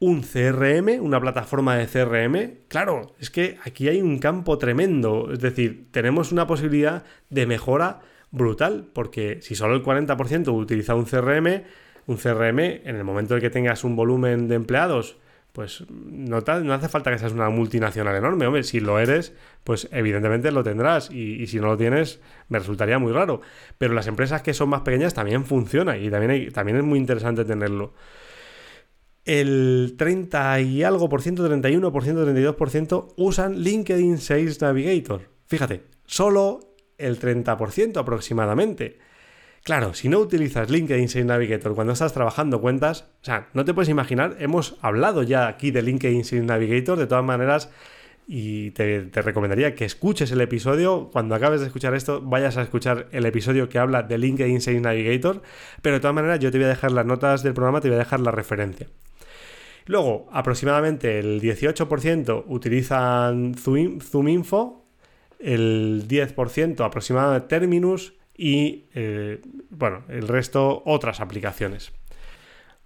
un 0.00 0.22
CRM, 0.22 1.00
una 1.00 1.20
plataforma 1.20 1.76
de 1.76 1.86
CRM. 1.86 2.66
Claro, 2.66 3.14
es 3.20 3.30
que 3.30 3.58
aquí 3.64 3.88
hay 3.88 4.02
un 4.02 4.18
campo 4.18 4.58
tremendo. 4.58 5.32
Es 5.32 5.38
decir, 5.38 5.86
tenemos 5.92 6.32
una 6.32 6.48
posibilidad 6.48 7.04
de 7.30 7.46
mejora 7.46 8.00
brutal, 8.30 8.88
porque 8.92 9.40
si 9.42 9.54
solo 9.54 9.74
el 9.74 9.82
40% 9.82 10.52
utiliza 10.52 10.94
un 10.94 11.04
CRM, 11.04 11.64
un 12.06 12.16
CRM, 12.16 12.58
en 12.58 12.96
el 12.96 13.04
momento 13.04 13.34
en 13.34 13.40
que 13.40 13.50
tengas 13.50 13.84
un 13.84 13.96
volumen 13.96 14.48
de 14.48 14.54
empleados, 14.54 15.18
pues 15.52 15.84
no, 15.90 16.40
no, 16.40 16.72
hace 16.74 16.88
falta 16.88 17.10
que 17.10 17.18
seas 17.18 17.32
una 17.32 17.50
multinacional 17.50 18.14
enorme, 18.14 18.46
hombre, 18.46 18.62
si 18.62 18.80
lo 18.80 18.98
eres, 18.98 19.32
pues 19.64 19.88
evidentemente 19.90 20.52
lo 20.52 20.62
tendrás 20.62 21.10
y, 21.10 21.46
si 21.46 21.58
no 21.58 21.66
lo 21.66 21.76
tienes, 21.76 22.20
me 22.48 22.58
resultaría 22.58 22.98
muy 22.98 23.12
raro. 23.12 23.40
Pero 23.76 23.94
las 23.94 24.06
empresas 24.06 24.42
que 24.42 24.54
son 24.54 24.68
más 24.68 24.82
pequeñas 24.82 25.14
también 25.14 25.44
funcionan 25.44 26.02
y 26.02 26.10
también, 26.10 26.52
también 26.52 26.78
es 26.78 26.84
muy 26.84 26.98
interesante 26.98 27.44
tenerlo. 27.44 27.92
El 29.24 29.96
30 29.98 30.60
y 30.60 30.82
algo 30.84 31.08
por 31.08 31.22
ciento, 31.22 31.46
31%, 31.48 31.90
32% 31.92 33.14
usan 33.16 33.58
LinkedIn 33.58 34.18
Sales 34.18 34.60
Navigator. 34.60 35.22
Fíjate, 35.46 35.82
solo 36.06 36.67
el 36.98 37.18
30% 37.18 37.96
aproximadamente. 37.96 38.98
Claro, 39.64 39.94
si 39.94 40.08
no 40.08 40.18
utilizas 40.18 40.70
LinkedIn 40.70 41.08
Sales 41.08 41.26
Navigator 41.26 41.74
cuando 41.74 41.92
estás 41.92 42.12
trabajando 42.12 42.60
cuentas, 42.60 43.10
o 43.22 43.24
sea, 43.24 43.48
no 43.54 43.64
te 43.64 43.74
puedes 43.74 43.88
imaginar, 43.88 44.36
hemos 44.38 44.76
hablado 44.82 45.22
ya 45.22 45.48
aquí 45.48 45.70
de 45.70 45.82
LinkedIn 45.82 46.24
Sales 46.24 46.44
Navigator, 46.44 46.98
de 46.98 47.06
todas 47.06 47.24
maneras, 47.24 47.70
y 48.30 48.72
te, 48.72 49.08
recomendaría 49.22 49.74
que 49.74 49.86
escuches 49.86 50.30
el 50.32 50.42
episodio. 50.42 51.08
Cuando 51.10 51.34
acabes 51.34 51.60
de 51.60 51.66
escuchar 51.66 51.94
esto, 51.94 52.20
vayas 52.20 52.58
a 52.58 52.62
escuchar 52.62 53.08
el 53.10 53.24
episodio 53.24 53.70
que 53.70 53.78
habla 53.78 54.02
de 54.02 54.18
LinkedIn 54.18 54.60
Sales 54.60 54.82
Navigator. 54.82 55.42
Pero 55.80 55.94
de 55.94 56.00
todas 56.00 56.14
maneras, 56.14 56.38
yo 56.38 56.50
te 56.50 56.58
voy 56.58 56.66
a 56.66 56.68
dejar 56.68 56.92
las 56.92 57.06
notas 57.06 57.42
del 57.42 57.54
programa, 57.54 57.80
te 57.80 57.88
voy 57.88 57.96
a 57.96 58.00
dejar 58.00 58.20
la 58.20 58.30
referencia. 58.30 58.86
Luego, 59.86 60.28
aproximadamente 60.30 61.18
el 61.18 61.40
18% 61.40 62.44
utilizan 62.46 63.54
Zoom, 63.54 64.00
Zoom 64.00 64.28
Info, 64.28 64.77
el 65.38 66.06
10% 66.08 66.84
aproximadamente 66.84 67.48
Terminus, 67.48 68.14
y, 68.38 68.86
eh, 68.94 69.42
bueno, 69.68 70.04
el 70.08 70.28
resto 70.28 70.82
otras 70.86 71.20
aplicaciones. 71.20 71.92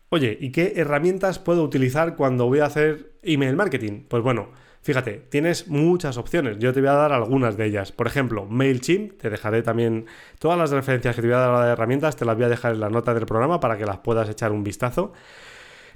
Oye, 0.08 0.36
¿y 0.40 0.50
qué 0.50 0.72
herramientas 0.76 1.38
puedo 1.38 1.62
utilizar 1.62 2.16
cuando 2.16 2.46
voy 2.46 2.60
a 2.60 2.66
hacer 2.66 3.12
email 3.22 3.54
marketing? 3.54 4.04
Pues 4.08 4.22
bueno, 4.22 4.50
fíjate, 4.80 5.22
tienes 5.28 5.68
muchas 5.68 6.16
opciones. 6.16 6.58
Yo 6.58 6.72
te 6.72 6.80
voy 6.80 6.88
a 6.88 6.94
dar 6.94 7.12
algunas 7.12 7.56
de 7.56 7.66
ellas. 7.66 7.92
Por 7.92 8.06
ejemplo, 8.06 8.46
MailChimp, 8.46 9.18
te 9.18 9.30
dejaré 9.30 9.62
también 9.62 10.06
todas 10.38 10.58
las 10.58 10.70
referencias 10.70 11.14
que 11.14 11.22
te 11.22 11.28
voy 11.28 11.36
a 11.36 11.40
dar 11.40 11.66
de 11.66 11.72
herramientas, 11.72 12.16
te 12.16 12.24
las 12.24 12.34
voy 12.34 12.44
a 12.44 12.48
dejar 12.48 12.72
en 12.72 12.80
la 12.80 12.90
nota 12.90 13.14
del 13.14 13.26
programa 13.26 13.60
para 13.60 13.76
que 13.76 13.84
las 13.84 13.98
puedas 13.98 14.28
echar 14.28 14.52
un 14.52 14.64
vistazo. 14.64 15.12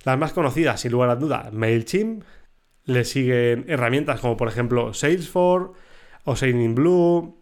Las 0.05 0.19
más 0.19 0.33
conocidas, 0.35 0.81
sin 0.81 0.93
lugar 0.93 1.11
a 1.11 1.17
duda, 1.17 1.51
MailChimp. 1.53 2.23
Le 2.85 3.05
siguen 3.05 3.65
herramientas 3.69 4.21
como 4.21 4.37
por 4.37 4.49
ejemplo 4.49 4.95
Salesforce 4.95 5.73
o 6.27 6.35
Blue. 6.75 7.35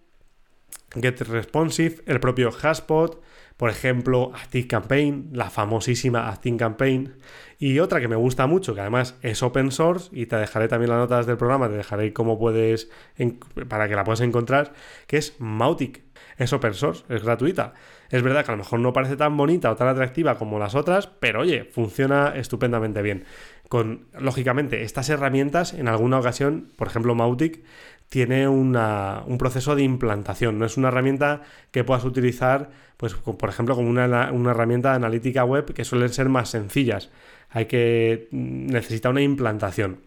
Get 1.01 1.20
Responsive, 1.23 1.97
el 2.07 2.20
propio 2.20 2.51
Haspot, 2.62 3.20
por 3.57 3.70
ejemplo, 3.70 4.33
ActiveCampaign, 4.35 5.31
la 5.33 5.51
famosísima 5.51 6.29
ActiveCampaign, 6.29 7.16
y 7.59 7.79
otra 7.79 8.01
que 8.01 8.09
me 8.09 8.16
gusta 8.16 8.47
mucho, 8.47 8.75
que 8.75 8.81
además 8.81 9.16
es 9.23 9.42
open 9.42 9.70
source, 9.70 10.11
y 10.12 10.27
te 10.27 10.37
dejaré 10.37 10.68
también 10.68 10.90
las 10.90 10.99
notas 10.99 11.27
del 11.27 11.37
programa, 11.37 11.68
te 11.68 11.77
dejaré 11.77 12.12
cómo 12.12 12.38
puedes, 12.38 12.90
para 13.68 13.88
que 13.88 13.97
la 13.97 14.05
puedas 14.05 14.20
encontrar, 14.20 14.73
que 15.07 15.16
es 15.16 15.35
Mautic. 15.38 16.03
Es 16.37 16.53
open 16.53 16.75
source, 16.75 17.05
es 17.09 17.23
gratuita. 17.23 17.75
Es 18.11 18.23
verdad 18.23 18.44
que 18.44 18.51
a 18.51 18.55
lo 18.55 18.59
mejor 18.59 18.81
no 18.81 18.92
parece 18.92 19.16
tan 19.16 19.37
bonita 19.37 19.70
o 19.70 19.77
tan 19.77 19.88
atractiva 19.88 20.37
como 20.37 20.59
las 20.59 20.75
otras, 20.75 21.07
pero 21.07 21.40
oye, 21.40 21.64
funciona 21.64 22.33
estupendamente 22.35 23.03
bien. 23.03 23.25
Con, 23.68 24.07
lógicamente, 24.18 24.83
estas 24.83 25.09
herramientas, 25.09 25.73
en 25.73 25.88
alguna 25.88 26.18
ocasión, 26.18 26.70
por 26.77 26.88
ejemplo, 26.88 27.14
Mautic, 27.14 27.64
tiene 28.14 28.46
un 28.46 29.38
proceso 29.40 29.74
de 29.74 29.83
implantación. 29.83 30.57
No 30.57 30.66
es 30.66 30.77
una 30.77 30.87
herramienta 30.87 31.42
que 31.72 31.83
puedas 31.83 32.05
utilizar, 32.05 32.70
pues, 32.96 33.14
por 33.14 33.48
ejemplo, 33.48 33.74
como 33.74 33.90
una, 33.90 34.05
herramienta 34.05 34.90
de 34.90 34.94
analítica 34.94 35.44
web 35.44 35.74
que 35.74 35.83
suelen 35.83 36.11
ser 36.11 36.29
más 36.29 36.48
sencillas. 36.48 37.11
Hay 37.50 37.66
que 37.66 38.29
mm, 38.31 38.66
necesita 38.66 39.11
una 39.11 39.20
implantación. 39.20 39.98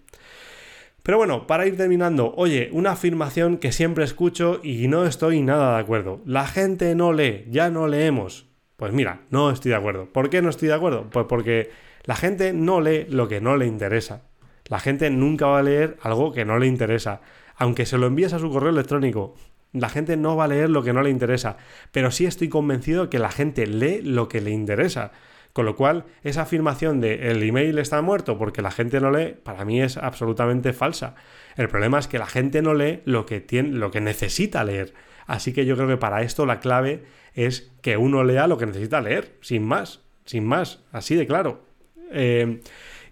Pero 1.03 1.17
bueno, 1.17 1.47
para 1.47 1.67
ir 1.67 1.75
terminando, 1.75 2.33
oye, 2.37 2.69
una 2.71 2.91
afirmación 2.91 3.57
que 3.57 3.73
siempre 3.73 4.05
escucho 4.05 4.61
y 4.63 4.87
no 4.87 5.05
estoy 5.05 5.41
nada 5.41 5.75
de 5.75 5.81
acuerdo. 5.81 6.21
La 6.25 6.47
gente 6.47 6.95
no 6.95 7.11
lee, 7.11 7.43
ya 7.49 7.69
no 7.69 7.87
leemos. 7.87 8.45
Pues 8.77 8.93
mira, 8.93 9.23
no 9.31 9.51
estoy 9.51 9.71
de 9.71 9.77
acuerdo. 9.77 10.05
¿Por 10.13 10.29
qué 10.29 10.41
no 10.41 10.49
estoy 10.49 10.69
de 10.69 10.75
acuerdo? 10.75 11.09
Pues 11.09 11.25
porque 11.27 11.71
la 12.05 12.15
gente 12.15 12.53
no 12.53 12.79
lee 12.79 13.05
lo 13.09 13.27
que 13.27 13.41
no 13.41 13.57
le 13.57 13.65
interesa. 13.65 14.21
La 14.69 14.79
gente 14.79 15.09
nunca 15.09 15.47
va 15.47 15.59
a 15.59 15.63
leer 15.63 15.97
algo 16.03 16.31
que 16.31 16.45
no 16.45 16.57
le 16.57 16.67
interesa 16.67 17.19
aunque 17.57 17.85
se 17.85 17.97
lo 17.97 18.07
envíes 18.07 18.33
a 18.33 18.39
su 18.39 18.49
correo 18.49 18.69
electrónico, 18.69 19.35
la 19.73 19.89
gente 19.89 20.17
no 20.17 20.35
va 20.35 20.45
a 20.45 20.47
leer 20.47 20.69
lo 20.69 20.83
que 20.83 20.93
no 20.93 21.01
le 21.01 21.09
interesa, 21.09 21.57
pero 21.91 22.11
sí 22.11 22.25
estoy 22.25 22.49
convencido 22.49 23.09
que 23.09 23.19
la 23.19 23.31
gente 23.31 23.67
lee 23.67 24.01
lo 24.01 24.29
que 24.29 24.41
le 24.41 24.51
interesa. 24.51 25.11
Con 25.53 25.65
lo 25.65 25.75
cual, 25.75 26.05
esa 26.23 26.43
afirmación 26.43 27.01
de 27.01 27.31
el 27.31 27.41
email 27.41 27.79
está 27.79 27.99
muerto 28.03 28.37
porque 28.37 28.61
la 28.61 28.69
gente 28.69 28.99
no 28.99 29.09
lee, 29.09 29.35
para 29.43 29.65
mí 29.65 29.81
es 29.81 29.97
absolutamente 29.97 30.71
falsa. 30.71 31.15
El 31.55 31.67
problema 31.67 31.97
es 31.97 32.07
que 32.07 32.19
la 32.19 32.27
gente 32.27 32.61
no 32.61 32.75
lee 32.75 33.01
lo 33.05 33.25
que, 33.25 33.41
tiene, 33.41 33.69
lo 33.69 33.89
que 33.89 33.99
necesita 33.99 34.63
leer. 34.63 34.93
Así 35.25 35.53
que 35.53 35.65
yo 35.65 35.75
creo 35.75 35.87
que 35.87 35.97
para 35.97 36.21
esto 36.21 36.45
la 36.45 36.59
clave 36.59 37.05
es 37.33 37.71
que 37.81 37.97
uno 37.97 38.23
lea 38.23 38.45
lo 38.45 38.59
que 38.59 38.67
necesita 38.67 39.01
leer, 39.01 39.35
sin 39.41 39.63
más, 39.63 40.01
sin 40.25 40.45
más, 40.45 40.83
así 40.91 41.15
de 41.15 41.25
claro. 41.25 41.65
Eh, 42.11 42.61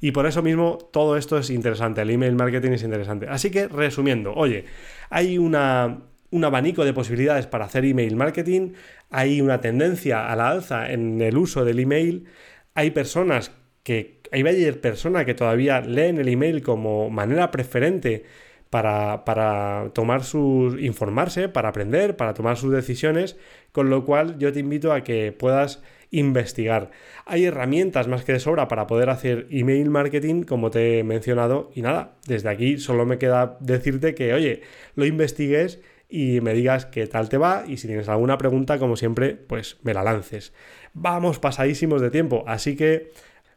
y 0.01 0.12
por 0.12 0.25
eso 0.25 0.41
mismo 0.41 0.77
todo 0.91 1.17
esto 1.17 1.38
es 1.38 1.49
interesante, 1.49 2.01
el 2.01 2.10
email 2.10 2.36
marketing 2.36 2.71
es 2.71 2.84
interesante. 2.84 3.27
Así 3.29 3.51
que 3.51 3.67
resumiendo, 3.67 4.34
oye, 4.34 4.65
hay 5.10 5.38
una, 5.38 6.01
un 6.31 6.43
abanico 6.43 6.86
de 6.86 6.93
posibilidades 6.93 7.47
para 7.47 7.65
hacer 7.65 7.86
email 7.86 8.15
marketing, 8.15 8.73
hay 9.10 9.41
una 9.41 9.62
tendencia 9.62 10.31
a 10.31 10.36
la 10.36 10.49
alza 10.49 10.91
en 10.91 11.21
el 11.21 11.38
uso 11.38 11.65
del 11.65 11.79
email, 11.79 12.25
hay 12.73 12.91
personas 12.91 13.51
que, 13.84 14.21
hay 14.31 14.43
personas 14.73 15.25
que 15.25 15.34
todavía 15.34 15.79
leen 15.81 16.17
el 16.17 16.27
email 16.27 16.62
como 16.62 17.10
manera 17.10 17.51
preferente 17.51 18.25
para, 18.69 19.23
para, 19.23 19.91
tomar 19.93 20.23
sus. 20.23 20.81
informarse, 20.81 21.47
para 21.47 21.69
aprender, 21.69 22.17
para 22.17 22.34
tomar 22.34 22.58
sus 22.58 22.73
decisiones, 22.73 23.38
con 23.71 23.89
lo 23.89 24.03
cual 24.03 24.38
yo 24.39 24.51
te 24.51 24.60
invito 24.60 24.91
a 24.91 25.03
que 25.03 25.31
puedas 25.31 25.81
investigar. 26.12 26.91
Hay 27.26 27.46
herramientas 27.46 28.08
más 28.08 28.24
que 28.24 28.34
de 28.34 28.39
sobra 28.39 28.68
para 28.68 28.88
poder 28.88 29.10
hacer 29.10 29.48
email 29.50 29.89
marketing, 29.89 30.44
como 30.44 30.72
te 30.72 31.00
he 31.00 31.04
mencionado, 31.04 31.72
y 31.74 31.82
nada, 31.82 32.15
desde 32.28 32.50
aquí 32.50 32.78
solo 32.78 33.06
me 33.06 33.18
queda 33.18 33.58
decirte 33.60 34.15
que, 34.15 34.34
oye, 34.34 34.62
lo 34.96 35.06
investigues 35.06 35.82
y 36.10 36.39
me 36.41 36.54
digas 36.54 36.86
qué 36.86 37.08
tal 37.08 37.30
te 37.30 37.38
va 37.38 37.63
y 37.68 37.78
si 37.78 37.88
tienes 37.88 38.10
alguna 38.10 38.38
pregunta, 38.38 38.80
como 38.80 38.96
siempre, 38.96 39.36
pues 39.36 39.78
me 39.84 39.94
la 39.94 40.04
lances. 40.04 40.54
Vamos 40.94 41.39
pasadísimos 41.39 42.02
de 42.02 42.12
tiempo, 42.12 42.44
así 42.48 42.76
que... 42.76 43.12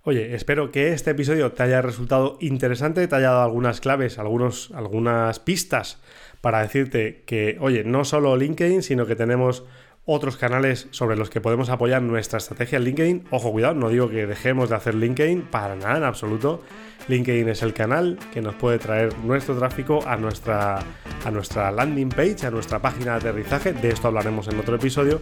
Oye, 0.05 0.35
espero 0.35 0.71
que 0.71 0.93
este 0.93 1.11
episodio 1.11 1.53
te 1.53 1.65
haya 1.65 1.83
resultado 1.83 2.39
interesante, 2.41 3.07
te 3.07 3.17
haya 3.17 3.31
dado 3.31 3.43
algunas 3.43 3.81
claves, 3.83 4.19
algunos, 4.19 4.71
algunas 4.71 5.39
pistas 5.39 6.01
para 6.41 6.63
decirte 6.63 7.25
que, 7.27 7.59
oye, 7.61 7.85
no 7.85 8.05
solo 8.05 8.37
LinkedIn, 8.37 8.83
sino 8.83 9.05
que 9.07 9.17
tenemos 9.17 9.65
otros 10.11 10.39
canales 10.39 10.89
sobre 10.91 11.17
los 11.17 11.29
que 11.29 11.43
podemos 11.43 11.69
apoyar 11.69 12.01
nuestra 12.01 12.39
estrategia 12.39 12.79
en 12.79 12.85
LinkedIn. 12.85 13.25
Ojo, 13.31 13.53
cuidado, 13.53 13.75
no 13.75 13.91
digo 13.91 14.09
que 14.09 14.27
dejemos 14.27 14.71
de 14.71 14.77
hacer 14.77 14.95
LinkedIn, 14.95 15.43
para 15.43 15.77
nada 15.77 15.99
en 15.99 16.05
absoluto. 16.05 16.63
LinkedIn 17.09 17.47
es 17.51 17.63
el 17.63 17.75
canal 17.75 18.19
que 18.33 18.41
nos 18.41 18.55
puede 18.55 18.79
traer 18.79 19.15
nuestro 19.19 19.59
tráfico 19.59 20.01
a 20.07 20.17
nuestra, 20.17 20.79
a 21.25 21.31
nuestra 21.31 21.71
landing 21.71 22.09
page, 22.09 22.47
a 22.47 22.51
nuestra 22.51 22.81
página 22.81 23.19
de 23.19 23.29
aterrizaje. 23.29 23.75
De 23.75 23.91
esto 23.91 24.09
hablaremos 24.09 24.49
en 24.49 24.59
otro 24.59 24.77
episodio. 24.77 25.21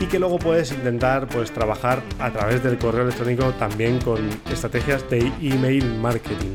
Y 0.00 0.06
que 0.06 0.18
luego 0.18 0.40
puedes 0.40 0.72
intentar 0.72 1.28
pues, 1.28 1.52
trabajar 1.52 2.02
a 2.18 2.32
través 2.32 2.60
del 2.64 2.76
correo 2.76 3.04
electrónico 3.04 3.52
también 3.52 4.00
con 4.00 4.18
estrategias 4.50 5.08
de 5.08 5.32
email 5.40 5.84
marketing. 6.00 6.54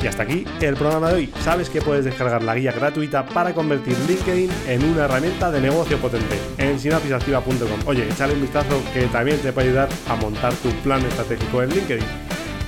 Y 0.00 0.06
hasta 0.06 0.22
aquí 0.22 0.44
el 0.60 0.76
programa 0.76 1.08
de 1.08 1.14
hoy. 1.14 1.32
Sabes 1.42 1.70
que 1.70 1.82
puedes 1.82 2.04
descargar 2.04 2.42
la 2.42 2.54
guía 2.54 2.72
gratuita 2.72 3.26
para 3.26 3.52
convertir 3.52 3.96
LinkedIn 4.06 4.50
en 4.68 4.84
una 4.84 5.06
herramienta 5.06 5.50
de 5.50 5.60
negocio 5.60 5.98
potente 5.98 6.38
en 6.58 6.78
sinapsisactiva.com. 6.78 7.80
Oye, 7.86 8.08
échale 8.08 8.34
un 8.34 8.42
vistazo 8.42 8.80
que 8.94 9.02
también 9.06 9.38
te 9.38 9.52
puede 9.52 9.68
ayudar 9.68 9.88
a 10.08 10.16
montar 10.16 10.52
tu 10.54 10.70
plan 10.82 11.04
estratégico 11.04 11.62
en 11.62 11.70
LinkedIn. 11.70 12.04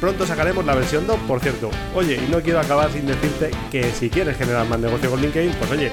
Pronto 0.00 0.26
sacaremos 0.26 0.64
la 0.64 0.74
versión 0.74 1.06
2, 1.06 1.18
por 1.28 1.40
cierto. 1.40 1.70
Oye, 1.94 2.16
y 2.16 2.30
no 2.30 2.40
quiero 2.40 2.58
acabar 2.58 2.90
sin 2.90 3.06
decirte 3.06 3.50
que 3.70 3.84
si 3.92 4.08
quieres 4.08 4.36
generar 4.36 4.66
más 4.66 4.80
negocio 4.80 5.10
con 5.10 5.20
LinkedIn, 5.20 5.52
pues 5.52 5.70
oye, 5.70 5.90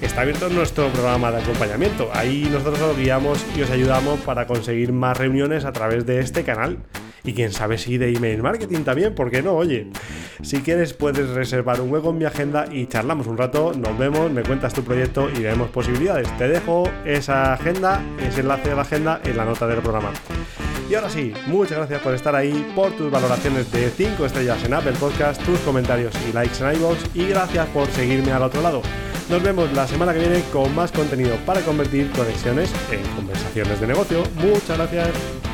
está 0.00 0.22
abierto 0.22 0.48
nuestro 0.48 0.88
programa 0.88 1.30
de 1.30 1.42
acompañamiento. 1.42 2.10
Ahí 2.14 2.48
nosotros 2.50 2.80
os 2.80 2.96
guiamos 2.96 3.44
y 3.54 3.62
os 3.62 3.70
ayudamos 3.70 4.18
para 4.20 4.46
conseguir 4.46 4.92
más 4.92 5.16
reuniones 5.16 5.64
a 5.64 5.72
través 5.72 6.06
de 6.06 6.20
este 6.20 6.44
canal. 6.44 6.78
Y 7.24 7.34
quién 7.34 7.52
sabe 7.52 7.78
si 7.78 7.98
de 7.98 8.12
email 8.12 8.42
marketing 8.42 8.82
también, 8.82 9.14
¿por 9.14 9.30
qué 9.30 9.42
no? 9.42 9.52
Oye, 9.54 9.86
si 10.42 10.60
quieres 10.60 10.92
puedes 10.92 11.28
reservar 11.30 11.80
un 11.80 11.92
hueco 11.92 12.10
en 12.10 12.18
mi 12.18 12.24
agenda 12.24 12.66
y 12.70 12.86
charlamos 12.86 13.28
un 13.28 13.38
rato, 13.38 13.72
nos 13.74 13.96
vemos, 13.96 14.30
me 14.30 14.42
cuentas 14.42 14.74
tu 14.74 14.82
proyecto 14.82 15.30
y 15.30 15.40
vemos 15.40 15.70
posibilidades. 15.70 16.36
Te 16.36 16.48
dejo 16.48 16.84
esa 17.04 17.52
agenda, 17.52 18.02
ese 18.20 18.40
enlace 18.40 18.70
de 18.70 18.74
la 18.74 18.82
agenda 18.82 19.20
en 19.24 19.36
la 19.36 19.44
nota 19.44 19.66
del 19.68 19.78
programa. 19.78 20.10
Y 20.90 20.94
ahora 20.94 21.08
sí, 21.08 21.32
muchas 21.46 21.78
gracias 21.78 22.00
por 22.02 22.12
estar 22.12 22.34
ahí, 22.34 22.70
por 22.74 22.90
tus 22.92 23.10
valoraciones 23.10 23.70
de 23.72 23.88
5 23.88 24.26
estrellas 24.26 24.62
en 24.64 24.74
Apple 24.74 24.92
Podcast, 24.98 25.42
tus 25.42 25.58
comentarios 25.60 26.12
y 26.28 26.32
likes 26.32 26.62
en 26.62 26.74
iVoox 26.76 26.98
y 27.14 27.28
gracias 27.28 27.66
por 27.68 27.88
seguirme 27.88 28.32
al 28.32 28.42
otro 28.42 28.60
lado. 28.60 28.82
Nos 29.30 29.42
vemos 29.42 29.72
la 29.72 29.86
semana 29.86 30.12
que 30.12 30.18
viene 30.18 30.42
con 30.52 30.74
más 30.74 30.92
contenido 30.92 31.36
para 31.46 31.60
convertir 31.60 32.10
conexiones 32.10 32.70
en 32.90 33.02
conversaciones 33.14 33.80
de 33.80 33.86
negocio. 33.86 34.22
Muchas 34.42 34.76
gracias. 34.76 35.51